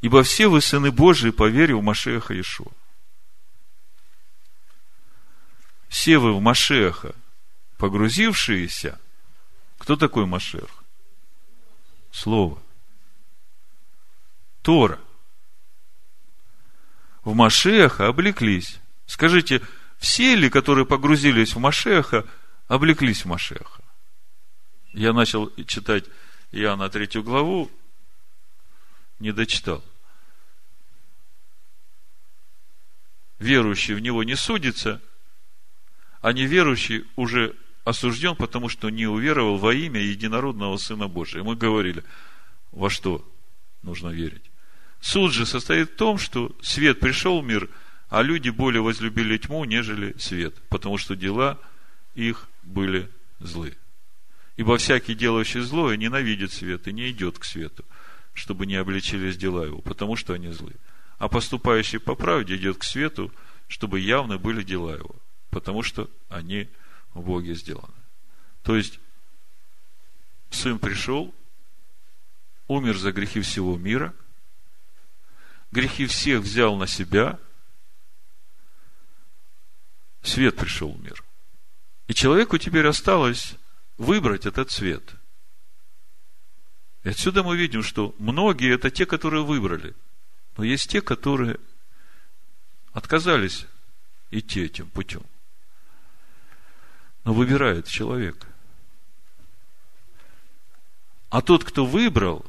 [0.00, 2.72] Ибо все вы сыны Божии по вере в Машеха Иешуа.
[5.88, 7.14] Все вы в Машеха,
[7.78, 9.00] погрузившиеся.
[9.78, 10.68] Кто такой Машех?
[12.12, 12.60] Слово.
[14.62, 15.00] Тора.
[17.24, 18.78] В Машеха облеклись.
[19.06, 19.62] Скажите,
[19.98, 22.24] все ли, которые погрузились в Машеха,
[22.68, 23.82] облеклись в Машеха?
[24.92, 26.04] Я начал читать
[26.52, 27.70] Иоанна третью главу,
[29.18, 29.84] не дочитал.
[33.38, 35.00] Верующий в него не судится,
[36.20, 37.54] а неверующий уже
[37.84, 41.42] осужден, потому что не уверовал во имя единородного Сына Божия.
[41.42, 42.04] Мы говорили,
[42.72, 43.26] во что
[43.82, 44.50] нужно верить.
[45.00, 47.68] Суд же состоит в том, что свет пришел в мир,
[48.08, 51.58] а люди более возлюбили тьму, нежели свет, потому что дела
[52.14, 53.08] их были
[53.38, 53.76] злы.
[54.56, 57.84] Ибо всякий, делающий злое, ненавидит свет и не идет к свету,
[58.34, 60.74] чтобы не обличились дела его, потому что они злы.
[61.18, 63.32] А поступающий по правде идет к свету,
[63.66, 65.16] чтобы явны были дела его,
[65.50, 66.68] потому что они
[67.12, 67.94] в Боге сделаны.
[68.62, 69.00] То есть,
[70.50, 71.34] Сын пришел,
[72.68, 74.14] умер за грехи всего мира,
[75.72, 77.38] грехи всех взял на себя,
[80.22, 81.22] свет пришел в мир.
[82.06, 83.56] И человеку теперь осталось
[83.98, 85.14] выбрать этот свет–
[87.08, 89.94] и отсюда мы видим, что многие это те, которые выбрали.
[90.58, 91.58] Но есть те, которые
[92.92, 93.64] отказались
[94.30, 95.22] идти этим путем.
[97.24, 98.46] Но выбирает человек.
[101.30, 102.44] А тот, кто выбрал,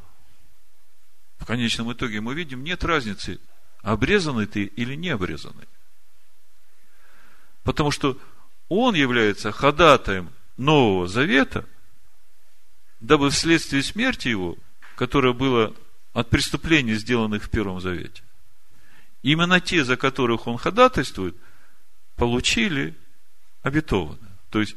[1.38, 3.39] в конечном итоге мы видим, нет разницы,
[3.82, 5.70] обрезанный ты или не обрезанный.
[7.64, 8.20] Потому что
[8.68, 11.66] он является ходатаем Нового Завета,
[13.00, 14.58] дабы вследствие смерти его,
[14.95, 15.72] которая была
[16.14, 18.24] от преступлений, сделанных в Первом Завете,
[19.22, 21.36] именно те, за которых он ходатайствует,
[22.16, 22.95] получили
[23.62, 24.38] обетованное.
[24.50, 24.76] То есть,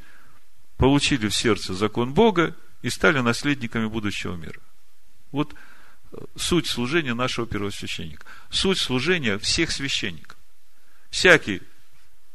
[0.77, 4.61] получили в сердце закон Бога и стали наследниками будущего мира.
[5.31, 5.55] Вот
[6.13, 8.27] э, суть служения нашего первосвященника.
[8.51, 10.37] Суть служения всех священников.
[11.11, 11.63] Всякий,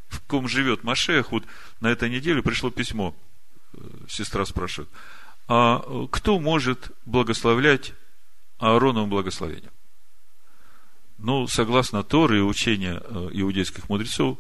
[0.08, 1.44] в ком живет Машех, вот
[1.80, 3.16] на этой неделе пришло письмо,
[3.74, 3.80] э,
[4.10, 4.90] сестра спрашивает,
[5.48, 7.94] а э, кто может благословлять
[8.60, 9.72] Аароновым благословением?
[11.18, 14.38] Ну, согласно Торы и учения иудейских мудрецов,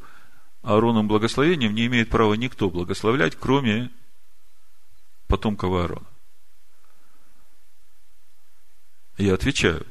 [0.61, 3.89] Аароном благословением не имеет права никто благословлять, кроме
[5.27, 6.07] потомков Аарона.
[9.17, 9.85] Я отвечаю.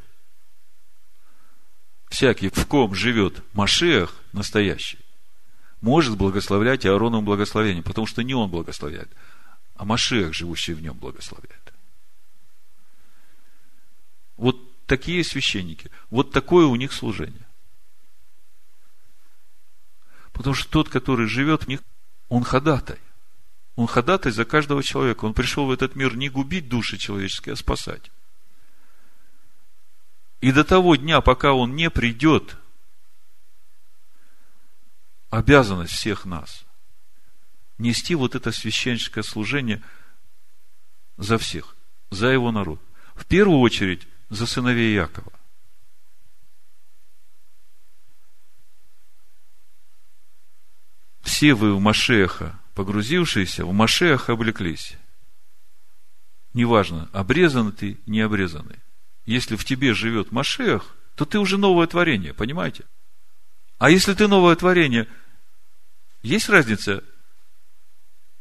[2.09, 4.99] Всякий, в ком живет Машех настоящий,
[5.81, 9.11] может благословлять Аароном благословением, потому что не он благословляет,
[9.77, 11.73] а Машех, живущий в нем, благословляет.
[14.37, 14.57] Вот
[14.87, 17.47] такие священники, вот такое у них служение.
[20.33, 21.81] Потому что тот, который живет в них,
[22.29, 22.99] он ходатай.
[23.75, 25.25] Он ходатай за каждого человека.
[25.25, 28.11] Он пришел в этот мир не губить души человеческие, а спасать.
[30.43, 32.59] И до того дня, пока он не придет,
[35.31, 36.66] обязанность всех нас
[37.79, 39.83] нести вот это священническое служение
[41.17, 41.77] за всех,
[42.11, 42.81] за его народ.
[43.15, 45.33] В первую очередь за сыновей Якова.
[51.23, 54.97] Все вы в Машеха погрузившиеся в Машех облеклись.
[56.53, 58.77] Неважно, обрезан ты, не обрезанный.
[59.25, 62.85] Если в тебе живет Машех, то ты уже новое творение, понимаете?
[63.79, 65.09] А если ты новое творение,
[66.23, 67.03] есть разница,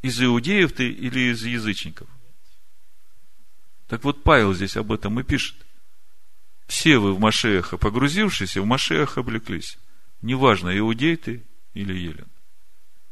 [0.05, 2.07] из иудеев ты или из язычников?
[3.87, 5.55] Так вот, Павел здесь об этом и пишет.
[6.67, 9.77] Все вы в Машеха погрузившиеся, в Машеха облеклись.
[10.21, 11.43] Неважно, иудей ты
[11.73, 12.27] или елен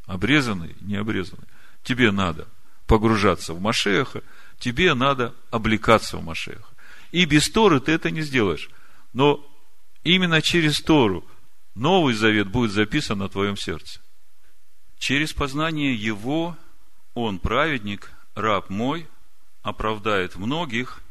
[0.05, 1.47] обрезанный, не обрезанный.
[1.83, 2.47] Тебе надо
[2.87, 4.23] погружаться в Машеха,
[4.59, 6.67] тебе надо облекаться в Машеха.
[7.11, 8.69] И без Торы ты это не сделаешь.
[9.13, 9.45] Но
[10.03, 11.25] именно через Тору
[11.75, 13.99] Новый Завет будет записан на твоем сердце.
[14.97, 16.57] Через познание Его
[17.13, 19.07] Он, праведник, раб мой,
[19.61, 21.01] оправдает многих,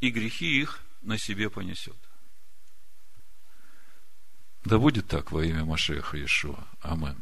[0.00, 1.96] и грехи их на себе понесет.
[4.64, 6.66] Да будет так во имя Машеха Иешуа.
[6.80, 7.16] Аминь.